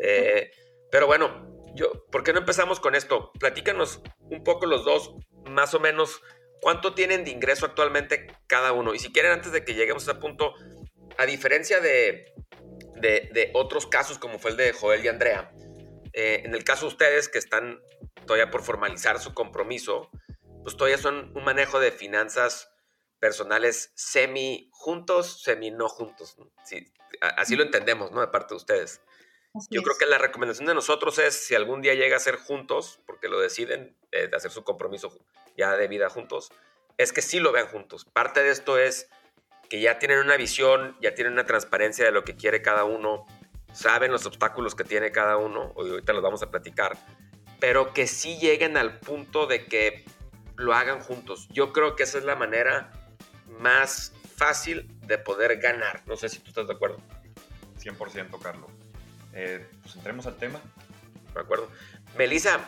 Eh, 0.00 0.50
pero 0.90 1.06
bueno, 1.06 1.66
yo, 1.74 2.06
¿por 2.10 2.22
qué 2.22 2.32
no 2.32 2.40
empezamos 2.40 2.80
con 2.80 2.94
esto? 2.94 3.32
Platícanos 3.38 4.02
un 4.20 4.42
poco 4.42 4.66
los 4.66 4.84
dos, 4.84 5.14
más 5.46 5.74
o 5.74 5.80
menos, 5.80 6.20
cuánto 6.60 6.94
tienen 6.94 7.24
de 7.24 7.30
ingreso 7.30 7.66
actualmente 7.66 8.26
cada 8.46 8.72
uno. 8.72 8.94
Y 8.94 8.98
si 8.98 9.12
quieren, 9.12 9.32
antes 9.32 9.52
de 9.52 9.64
que 9.64 9.74
lleguemos 9.74 10.06
a 10.08 10.12
ese 10.12 10.20
punto, 10.20 10.54
a 11.18 11.26
diferencia 11.26 11.80
de, 11.80 12.32
de, 13.00 13.50
otros 13.54 13.86
casos 13.86 14.18
como 14.18 14.38
fue 14.38 14.52
el 14.52 14.56
de 14.56 14.72
Joel 14.72 15.04
y 15.04 15.08
Andrea. 15.08 15.52
Eh, 16.12 16.42
en 16.44 16.54
el 16.54 16.64
caso 16.64 16.86
de 16.86 16.92
ustedes 16.92 17.28
que 17.28 17.38
están 17.38 17.80
todavía 18.26 18.50
por 18.50 18.62
formalizar 18.62 19.20
su 19.20 19.34
compromiso, 19.34 20.10
pues 20.62 20.76
todavía 20.76 20.98
son 20.98 21.32
un 21.36 21.44
manejo 21.44 21.80
de 21.80 21.92
finanzas 21.92 22.70
personales 23.20 23.92
semi 23.94 24.68
juntos, 24.72 25.42
semi 25.42 25.70
no 25.70 25.88
juntos. 25.88 26.36
Sí, 26.64 26.92
así 27.20 27.56
lo 27.56 27.62
entendemos, 27.62 28.12
¿no? 28.12 28.20
De 28.20 28.28
parte 28.28 28.54
de 28.54 28.56
ustedes. 28.56 29.00
Yo 29.70 29.82
creo 29.82 29.96
que 29.98 30.06
la 30.06 30.18
recomendación 30.18 30.66
de 30.66 30.74
nosotros 30.74 31.18
es, 31.18 31.34
si 31.34 31.54
algún 31.54 31.80
día 31.80 31.94
llega 31.94 32.16
a 32.16 32.20
ser 32.20 32.36
juntos, 32.36 33.00
porque 33.06 33.28
lo 33.28 33.40
deciden, 33.40 33.96
eh, 34.12 34.28
de 34.28 34.36
hacer 34.36 34.50
su 34.50 34.62
compromiso 34.62 35.18
ya 35.56 35.76
de 35.76 35.88
vida 35.88 36.08
juntos, 36.10 36.52
es 36.96 37.12
que 37.12 37.22
sí 37.22 37.40
lo 37.40 37.50
vean 37.52 37.66
juntos. 37.66 38.04
Parte 38.04 38.42
de 38.42 38.50
esto 38.50 38.78
es 38.78 39.08
que 39.68 39.80
ya 39.80 39.98
tienen 39.98 40.18
una 40.18 40.36
visión, 40.36 40.96
ya 41.00 41.14
tienen 41.14 41.32
una 41.32 41.46
transparencia 41.46 42.04
de 42.04 42.12
lo 42.12 42.24
que 42.24 42.36
quiere 42.36 42.62
cada 42.62 42.84
uno, 42.84 43.26
saben 43.72 44.12
los 44.12 44.26
obstáculos 44.26 44.74
que 44.74 44.84
tiene 44.84 45.12
cada 45.12 45.36
uno, 45.36 45.74
y 45.76 45.90
ahorita 45.90 46.12
los 46.12 46.22
vamos 46.22 46.42
a 46.42 46.50
platicar, 46.50 46.96
pero 47.60 47.92
que 47.92 48.06
sí 48.06 48.38
lleguen 48.38 48.76
al 48.76 48.98
punto 49.00 49.46
de 49.46 49.64
que 49.64 50.04
lo 50.56 50.74
hagan 50.74 51.00
juntos. 51.00 51.48
Yo 51.50 51.72
creo 51.72 51.96
que 51.96 52.04
esa 52.04 52.18
es 52.18 52.24
la 52.24 52.36
manera 52.36 52.92
más 53.46 54.12
fácil 54.38 54.88
de 55.06 55.18
poder 55.18 55.58
ganar. 55.58 56.02
No 56.06 56.16
sé 56.16 56.28
si 56.28 56.38
tú 56.38 56.48
estás 56.48 56.66
de 56.66 56.74
acuerdo. 56.74 56.98
100%, 57.78 58.40
Carlos. 58.40 58.70
Eh, 59.34 59.66
pues 59.82 59.96
entremos 59.96 60.26
al 60.26 60.36
tema. 60.36 60.60
De 61.34 61.40
acuerdo. 61.40 61.68
Melissa, 62.16 62.60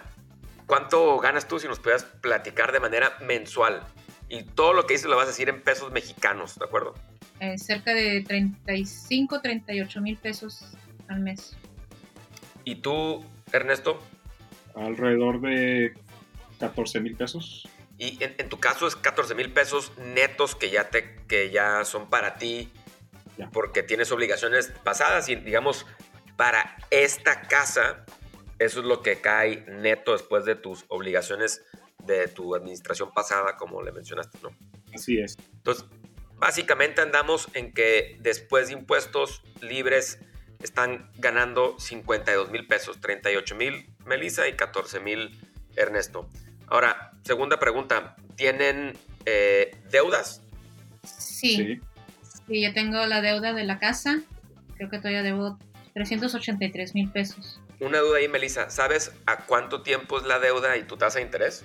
¿cuánto 0.67 1.19
ganas 1.19 1.49
tú 1.49 1.59
si 1.59 1.69
nos 1.69 1.79
puedas 1.79 2.05
platicar 2.05 2.73
de 2.73 2.81
manera 2.81 3.17
mensual? 3.23 3.83
Y 4.29 4.43
todo 4.43 4.75
lo 4.75 4.87
que 4.87 4.95
dices 4.95 5.09
lo 5.09 5.17
vas 5.17 5.25
a 5.25 5.29
decir 5.29 5.49
en 5.49 5.63
pesos 5.63 5.91
mexicanos, 5.91 6.59
¿de 6.59 6.65
acuerdo? 6.65 6.95
Eh, 7.41 7.57
cerca 7.59 7.95
de 7.95 8.23
35, 8.23 9.41
38 9.41 10.01
mil 10.01 10.17
pesos 10.17 10.65
al 11.09 11.21
mes. 11.21 11.57
¿Y 12.65 12.77
tú, 12.77 13.25
Ernesto? 13.53 14.01
Alrededor 14.75 15.41
de 15.41 15.95
14 16.59 17.01
mil 17.01 17.17
pesos. 17.17 17.69
Y 17.99 18.19
en, 18.23 18.49
tu 18.49 18.59
caso 18.59 18.87
es 18.87 18.97
14 18.97 19.35
mil 19.35 19.53
pesos 19.53 19.93
netos 19.99 20.55
que 20.55 20.71
ya, 20.71 20.91
te, 20.91 21.20
que 21.31 21.51
ya 21.51 21.85
son 21.85 22.11
para 22.11 22.35
ti 22.35 22.73
porque 23.53 23.85
tienes 23.85 24.11
obligaciones 24.11 24.73
pasadas 24.83 25.29
y 25.29 25.37
digamos, 25.37 25.87
para 26.37 26.77
esta 26.91 27.43
casa, 27.43 28.05
eso 28.59 28.81
es 28.81 28.87
lo 28.87 29.01
que 29.01 29.21
cae 29.21 29.65
neto 29.69 30.13
después 30.13 30.45
de 30.45 30.57
tus 30.57 30.85
obligaciones 30.89 31.65
de 32.05 32.27
tu 32.27 32.55
administración 32.57 33.13
pasada, 33.13 33.57
como 33.57 33.81
le 33.81 33.93
mencionaste, 33.93 34.39
¿no? 34.43 34.51
Así 34.93 35.21
es. 35.21 35.39
Entonces, 35.53 35.85
básicamente 36.35 37.01
andamos 37.01 37.49
en 37.55 37.73
que 37.73 38.19
después 38.21 38.67
de 38.67 38.75
impuestos 38.75 39.43
libres 39.61 40.19
están 40.61 41.11
ganando 41.17 41.79
52 41.79 42.51
mil 42.51 42.67
pesos, 42.67 43.01
38 43.01 43.55
mil 43.55 43.95
Melissa 44.05 44.49
y 44.49 44.55
14 44.55 44.99
mil 44.99 45.41
Ernesto. 45.77 46.29
Ahora, 46.67 47.13
segunda 47.23 47.59
pregunta, 47.61 48.17
¿tienen 48.35 48.99
eh, 49.25 49.77
deudas? 49.91 50.43
Sí. 51.03 51.81
sí. 52.47 52.63
yo 52.63 52.73
tengo 52.73 53.05
la 53.07 53.21
deuda 53.21 53.53
de 53.53 53.65
la 53.65 53.79
casa, 53.79 54.21
creo 54.77 54.91
que 54.91 54.99
todavía 54.99 55.23
debo 55.23 55.59
383 55.95 56.95
mil 56.95 57.11
pesos. 57.11 57.61
Una 57.81 57.99
duda 57.99 58.19
ahí, 58.19 58.29
Melissa, 58.29 58.69
¿sabes 58.71 59.13
a 59.27 59.47
cuánto 59.47 59.83
tiempo 59.83 60.19
es 60.19 60.27
la 60.27 60.39
deuda 60.39 60.77
y 60.77 60.83
tu 60.83 60.97
tasa 60.97 61.19
de 61.19 61.25
interés? 61.25 61.65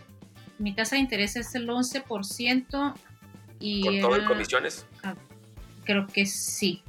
Mi 0.58 0.74
tasa 0.74 0.95
de 0.95 1.02
interés 1.02 1.36
es 1.36 1.54
el 1.56 1.67
11% 1.67 2.93
y... 3.60 3.82
¿Con 3.82 4.02
todo 4.02 4.15
en 4.15 4.26
comisiones? 4.26 4.86
Ah, 5.04 5.15
creo 5.84 6.08
que 6.08 6.26
sí, 6.26 6.84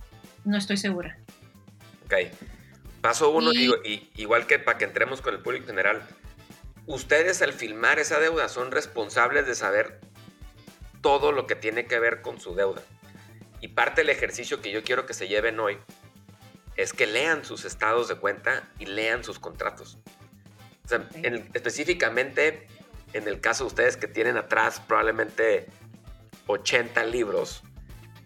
no 0.45 0.57
estoy 0.57 0.77
segura. 0.77 1.19
Ok. 2.05 2.15
Paso 3.01 3.31
uno, 3.31 3.53
y, 3.53 4.09
igual 4.17 4.47
que 4.47 4.59
para 4.59 4.79
que 4.79 4.85
entremos 4.85 5.21
con 5.21 5.35
el 5.35 5.41
público 5.41 5.67
general, 5.67 6.03
ustedes 6.87 7.43
al 7.43 7.53
filmar 7.53 7.99
esa 7.99 8.19
deuda 8.21 8.49
son 8.49 8.71
responsables 8.71 9.47
de 9.47 9.55
saber 9.55 10.01
todo 11.07 11.31
lo 11.31 11.47
que 11.47 11.55
tiene 11.55 11.87
que 11.87 12.01
ver 12.01 12.21
con 12.21 12.41
su 12.41 12.57
deuda. 12.57 12.83
Y 13.61 13.69
parte 13.69 14.01
del 14.01 14.11
ejercicio 14.11 14.61
que 14.61 14.73
yo 14.73 14.83
quiero 14.83 15.07
que 15.07 15.15
se 15.15 15.29
lleven 15.29 15.61
hoy 15.61 15.79
es 16.75 16.93
que 16.93 17.07
lean 17.07 17.45
sus 17.45 17.65
estados 17.65 18.09
de 18.09 18.17
cuenta 18.17 18.69
y 18.81 18.87
lean 18.87 19.23
sus 19.23 19.39
contratos. 19.39 19.99
O 20.85 20.89
sea, 20.89 21.09
específicamente 21.55 22.67
en 23.13 23.29
el 23.29 23.41
caso 23.41 23.63
de 23.63 23.69
ustedes 23.69 23.97
que 23.97 24.09
tienen 24.09 24.37
atrás 24.37 24.81
probablemente 24.81 25.69
80 26.49 27.05
libros, 27.05 27.63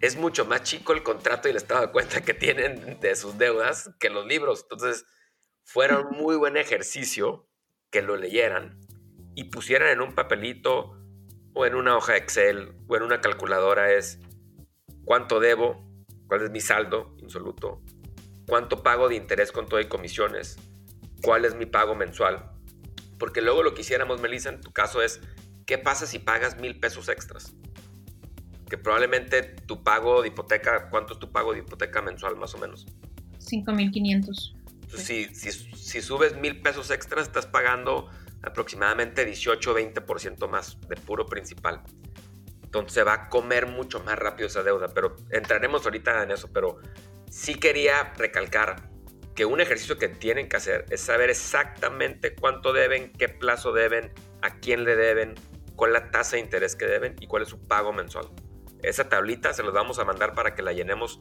es 0.01 0.16
mucho 0.16 0.47
más 0.47 0.62
chico 0.62 0.95
el 0.95 1.03
contrato 1.03 1.49
y 1.49 1.51
el 1.51 1.59
estado 1.59 1.83
de 1.83 1.93
cuenta 1.93 2.23
que 2.23 2.33
tienen 2.33 2.99
de 2.99 3.14
sus 3.14 3.37
deudas 3.37 3.90
que 4.01 4.09
los 4.09 4.25
libros. 4.25 4.62
Entonces, 4.62 5.05
fueron 5.64 6.12
muy 6.12 6.35
buen 6.37 6.57
ejercicio 6.57 7.47
que 7.90 8.01
lo 8.01 8.16
leyeran 8.16 8.81
y 9.35 9.45
pusieran 9.45 9.90
en 9.90 10.01
un 10.01 10.14
papelito 10.14 10.97
o 11.53 11.67
en 11.67 11.75
una 11.75 11.97
hoja 11.97 12.17
Excel 12.17 12.73
o 12.87 12.97
en 12.97 13.03
una 13.03 13.21
calculadora 13.21 13.93
es 13.93 14.19
cuánto 15.05 15.41
debo, 15.41 15.85
cuál 16.27 16.43
es 16.43 16.51
mi 16.51 16.61
saldo 16.61 17.15
insoluto, 17.19 17.83
cuánto 18.47 18.83
pago 18.83 19.09
de 19.09 19.17
interés 19.17 19.53
con 19.53 19.67
todo 19.67 19.81
y 19.81 19.89
comisiones, 19.89 20.57
cuál 21.23 21.45
es 21.45 21.55
mi 21.55 21.67
pago 21.67 21.95
mensual. 21.95 22.51
Porque 23.19 23.43
luego 23.43 23.63
lo 23.63 23.75
que 23.75 23.83
hiciéramos, 23.83 24.21
Melissa, 24.21 24.49
en 24.49 24.61
tu 24.61 24.73
caso 24.73 25.03
es, 25.03 25.21
¿qué 25.67 25.79
pasa 25.79 26.07
si 26.07 26.19
pagas 26.19 26.59
mil 26.59 26.79
pesos 26.81 27.09
extras? 27.09 27.55
que 28.71 28.79
probablemente 28.79 29.43
tu 29.43 29.83
pago 29.83 30.23
de 30.23 30.29
hipoteca, 30.29 30.89
¿cuánto 30.89 31.15
es 31.15 31.19
tu 31.19 31.31
pago 31.31 31.53
de 31.53 31.59
hipoteca 31.59 32.01
mensual 32.01 32.37
más 32.37 32.55
o 32.55 32.59
menos? 32.59 32.87
5.500. 33.41 34.55
Si, 34.97 35.25
si, 35.35 35.53
si 35.53 36.01
subes 36.01 36.37
mil 36.37 36.63
pesos 36.63 36.91
extras, 36.91 37.27
estás 37.27 37.47
pagando 37.47 38.09
aproximadamente 38.42 39.24
18 39.24 39.70
o 39.70 39.74
20% 39.74 40.48
más 40.48 40.79
de 40.88 40.96
puro 40.96 41.26
principal. 41.26 41.83
Entonces 42.62 42.92
se 42.92 43.03
va 43.03 43.14
a 43.14 43.29
comer 43.29 43.66
mucho 43.66 44.00
más 44.00 44.18
rápido 44.18 44.46
esa 44.46 44.62
deuda, 44.62 44.88
pero 44.88 45.16
entraremos 45.31 45.85
ahorita 45.85 46.22
en 46.22 46.31
eso, 46.31 46.48
pero 46.53 46.79
sí 47.29 47.57
quería 47.57 48.12
recalcar 48.16 48.90
que 49.35 49.44
un 49.44 49.61
ejercicio 49.61 49.98
que 49.98 50.09
tienen 50.09 50.48
que 50.48 50.57
hacer 50.57 50.85
es 50.90 51.00
saber 51.00 51.31
exactamente 51.31 52.35
cuánto 52.35 52.72
deben, 52.72 53.12
qué 53.12 53.29
plazo 53.29 53.72
deben, 53.72 54.12
a 54.42 54.59
quién 54.59 54.85
le 54.85 54.96
deben, 54.96 55.35
cuál 55.76 55.94
es 55.94 56.03
la 56.03 56.11
tasa 56.11 56.37
de 56.37 56.42
interés 56.42 56.76
que 56.76 56.87
deben 56.87 57.16
y 57.20 57.26
cuál 57.26 57.42
es 57.42 57.48
su 57.48 57.59
pago 57.66 57.92
mensual. 57.92 58.29
Esa 58.83 59.09
tablita 59.09 59.53
se 59.53 59.62
los 59.62 59.72
vamos 59.72 59.98
a 59.98 60.05
mandar 60.05 60.35
para 60.35 60.55
que 60.55 60.62
la 60.62 60.72
llenemos. 60.72 61.20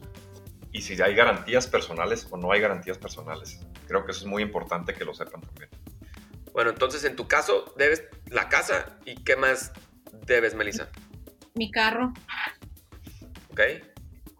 Y 0.72 0.82
si 0.82 1.02
hay 1.02 1.16
garantías 1.16 1.68
personales 1.68 2.28
o 2.30 2.38
no 2.38 2.52
hay 2.52 2.62
garantías 2.62 2.98
personales. 2.98 3.60
Creo 3.88 4.06
que 4.06 4.12
eso 4.12 4.22
es 4.22 4.28
muy 4.28 4.44
importante 4.44 4.94
que 4.94 5.04
lo 5.04 5.14
sepan 5.14 5.42
también. 5.42 5.70
Bueno, 6.54 6.70
entonces 6.72 7.04
en 7.04 7.16
tu 7.16 7.28
caso 7.28 7.74
debes 7.78 8.04
la 8.30 8.50
casa 8.50 8.98
y 9.06 9.16
qué 9.24 9.36
más 9.36 9.72
debes, 10.26 10.56
Melissa? 10.56 10.90
Mi 11.56 11.70
carro. 11.72 12.14
Ok. 13.52 13.62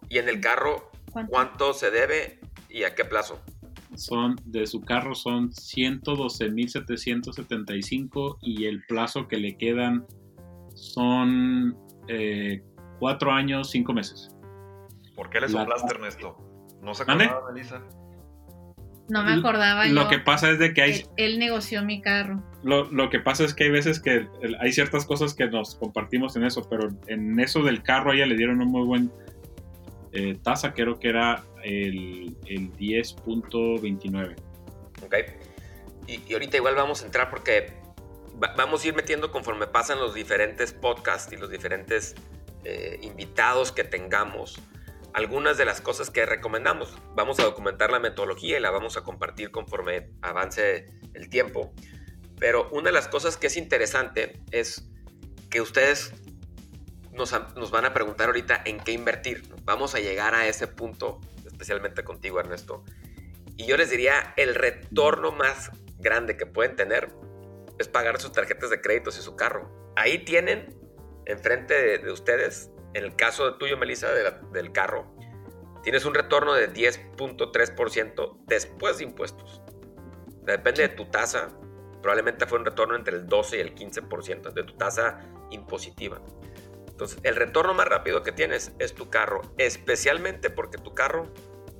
Y 0.08 0.18
en 0.18 0.28
el 0.28 0.40
carro, 0.40 0.90
¿cuánto, 1.28 1.72
se 1.72 1.90
debe 1.90 2.38
y 2.68 2.84
a 2.84 2.94
qué 2.94 3.04
plazo? 3.04 3.40
Son, 3.96 4.36
de 4.44 4.66
su 4.66 4.80
carro 4.80 5.14
son 5.14 5.50
112.775 5.50 8.38
y 8.40 8.66
el 8.66 8.84
plazo 8.86 9.28
que 9.28 9.36
le 9.36 9.56
quedan 9.56 10.06
son 10.74 11.76
eh, 12.08 12.62
cuatro 12.98 13.30
años, 13.32 13.70
cinco 13.70 13.92
meses. 13.92 14.30
¿Por 15.14 15.30
qué 15.30 15.40
le 15.40 15.48
soplaste, 15.48 15.92
Ernesto? 15.92 16.36
¿No 16.82 16.94
se 16.94 17.02
acordaba, 17.02 17.52
Melissa? 17.52 17.82
No 19.10 19.24
me 19.24 19.32
acordaba 19.32 19.86
Lo 19.86 20.08
que 20.08 20.18
pasa 20.18 20.50
es 20.50 20.58
de 20.58 20.72
que 20.72 20.82
hay... 20.82 21.04
Él, 21.16 21.38
negoció 21.38 21.82
mi 21.82 22.00
carro. 22.00 22.42
Lo, 22.62 23.10
que 23.10 23.20
pasa 23.20 23.44
es 23.44 23.54
que 23.54 23.64
hay 23.64 23.70
veces 23.70 24.00
que 24.00 24.26
hay 24.60 24.72
ciertas 24.72 25.04
cosas 25.04 25.34
que 25.34 25.46
nos 25.48 25.74
compartimos 25.74 26.36
en 26.36 26.44
eso, 26.44 26.68
pero 26.68 26.88
en 27.06 27.38
eso 27.40 27.62
del 27.62 27.82
carro 27.82 28.12
a 28.12 28.14
ella 28.14 28.26
le 28.26 28.36
dieron 28.36 28.60
un 28.60 28.68
muy 28.68 28.86
buen 28.86 29.10
eh, 30.12 30.36
tasa, 30.42 30.72
creo 30.72 30.98
que 30.98 31.08
era 31.08 31.42
el, 31.64 32.36
el 32.46 32.72
10.29. 32.72 34.36
Ok. 35.04 35.14
Y, 36.06 36.20
y, 36.26 36.32
ahorita 36.32 36.56
igual 36.56 36.74
vamos 36.74 37.02
a 37.02 37.06
entrar 37.06 37.30
porque 37.30 37.72
vamos 38.56 38.84
a 38.84 38.88
ir 38.88 38.94
metiendo 38.94 39.30
conforme 39.30 39.66
pasan 39.66 39.98
los 39.98 40.14
diferentes 40.14 40.72
podcasts 40.72 41.32
y 41.32 41.36
los 41.36 41.50
diferentes 41.50 42.14
eh, 42.64 42.98
invitados 43.02 43.72
que 43.72 43.84
tengamos, 43.84 44.60
algunas 45.14 45.56
de 45.56 45.64
las 45.64 45.80
cosas 45.80 46.10
que 46.10 46.26
recomendamos. 46.26 46.96
Vamos 47.14 47.40
a 47.40 47.44
documentar 47.44 47.90
la 47.90 47.98
metodología 47.98 48.58
y 48.58 48.60
la 48.60 48.70
vamos 48.70 48.96
a 48.96 49.02
compartir 49.02 49.50
conforme 49.50 50.10
avance 50.22 50.86
el 51.14 51.28
tiempo. 51.28 51.72
Pero 52.38 52.68
una 52.70 52.84
de 52.84 52.92
las 52.92 53.08
cosas 53.08 53.36
que 53.36 53.48
es 53.48 53.56
interesante 53.56 54.40
es 54.50 54.88
que 55.50 55.60
ustedes 55.60 56.12
nos, 57.12 57.70
van 57.70 57.84
a 57.84 57.92
preguntar 57.92 58.28
ahorita 58.28 58.62
en 58.64 58.80
qué 58.80 58.92
invertir. 58.92 59.42
Vamos 59.64 59.94
a 59.94 60.00
llegar 60.00 60.34
a 60.34 60.46
ese 60.46 60.66
punto, 60.66 61.20
especialmente 61.46 62.04
contigo, 62.04 62.40
Ernesto. 62.40 62.84
Y 63.56 63.66
yo 63.66 63.76
les 63.76 63.90
diría, 63.90 64.32
el 64.36 64.54
retorno 64.54 65.32
más 65.32 65.70
grande 65.98 66.36
que 66.36 66.46
pueden 66.46 66.76
tener 66.76 67.12
es 67.78 67.88
pagar 67.88 68.20
sus 68.20 68.32
tarjetas 68.32 68.70
de 68.70 68.80
créditos 68.80 69.18
y 69.18 69.22
su 69.22 69.36
carro. 69.36 69.92
Ahí 69.96 70.24
tienen 70.24 70.74
enfrente 71.26 71.98
de, 71.98 72.10
ustedes, 72.10 72.70
en 72.94 73.04
el 73.04 73.16
caso 73.16 73.50
de 73.50 73.58
tuyo, 73.58 73.76
Melissa, 73.76 74.08
del 74.10 74.72
carro, 74.72 75.06
tienes 75.82 76.04
un 76.04 76.14
retorno 76.14 76.54
de 76.54 76.72
10.3% 76.72 78.38
después 78.46 78.98
de 78.98 79.04
impuestos. 79.04 79.62
Depende 80.42 80.82
de 80.82 80.88
tu 80.88 81.06
tasa, 81.06 81.50
probablemente 82.02 82.46
fue 82.46 82.58
un 82.58 82.64
retorno 82.64 82.96
entre 82.96 83.16
el 83.16 83.26
12 83.26 83.58
y 83.58 83.60
el 83.60 83.74
15% 83.74 84.52
de 84.52 84.64
tu 84.64 84.74
tasa 84.74 85.20
impositiva. 85.50 86.20
Entonces, 86.88 87.18
el 87.22 87.36
retorno 87.36 87.72
más 87.72 87.86
rápido 87.86 88.22
que 88.22 88.32
tienes 88.32 88.72
es 88.78 88.94
tu 88.94 89.08
carro, 89.08 89.40
especialmente 89.56 90.50
porque 90.50 90.78
tu 90.78 90.92
carro 90.94 91.28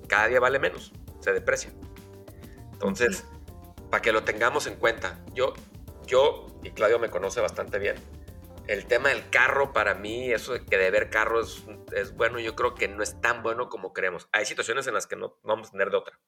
cada 0.08 0.28
día 0.28 0.40
vale 0.40 0.58
menos, 0.58 0.92
se 1.20 1.32
deprecia. 1.32 1.72
Entonces, 2.72 3.26
para 3.90 4.00
que 4.00 4.12
lo 4.12 4.24
tengamos 4.24 4.66
en 4.66 4.76
cuenta, 4.76 5.18
yo, 5.34 5.52
yo, 6.06 6.46
y 6.62 6.70
Claudio 6.70 6.98
me 6.98 7.10
conoce 7.10 7.40
bastante 7.40 7.78
bien, 7.78 7.96
el 8.70 8.86
tema 8.86 9.08
del 9.08 9.28
carro 9.30 9.72
para 9.72 9.94
mí, 9.94 10.30
eso 10.30 10.52
de 10.52 10.64
que 10.64 10.78
de 10.78 10.92
ver 10.92 11.10
carros 11.10 11.64
es, 11.92 12.14
bueno, 12.14 12.38
yo 12.38 12.54
creo 12.54 12.76
que 12.76 12.86
no 12.86 13.02
es 13.02 13.20
tan 13.20 13.42
bueno 13.42 13.68
como 13.68 13.92
creemos. 13.92 14.28
Hay 14.30 14.46
situaciones 14.46 14.86
en 14.86 14.94
las 14.94 15.08
que 15.08 15.16
no 15.16 15.40
vamos 15.42 15.68
a 15.68 15.70
tener 15.72 15.90
de 15.90 15.96
otra, 15.96 16.20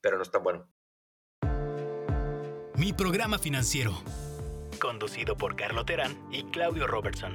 pero 0.00 0.16
no 0.16 0.22
es 0.22 0.30
tan 0.30 0.42
bueno. 0.42 0.66
Mi 2.74 2.94
programa 2.94 3.38
financiero, 3.38 3.92
conducido 4.80 5.36
por 5.36 5.56
Carlo 5.56 5.84
Terán 5.84 6.16
y 6.32 6.44
Claudio 6.44 6.86
Robertson. 6.86 7.34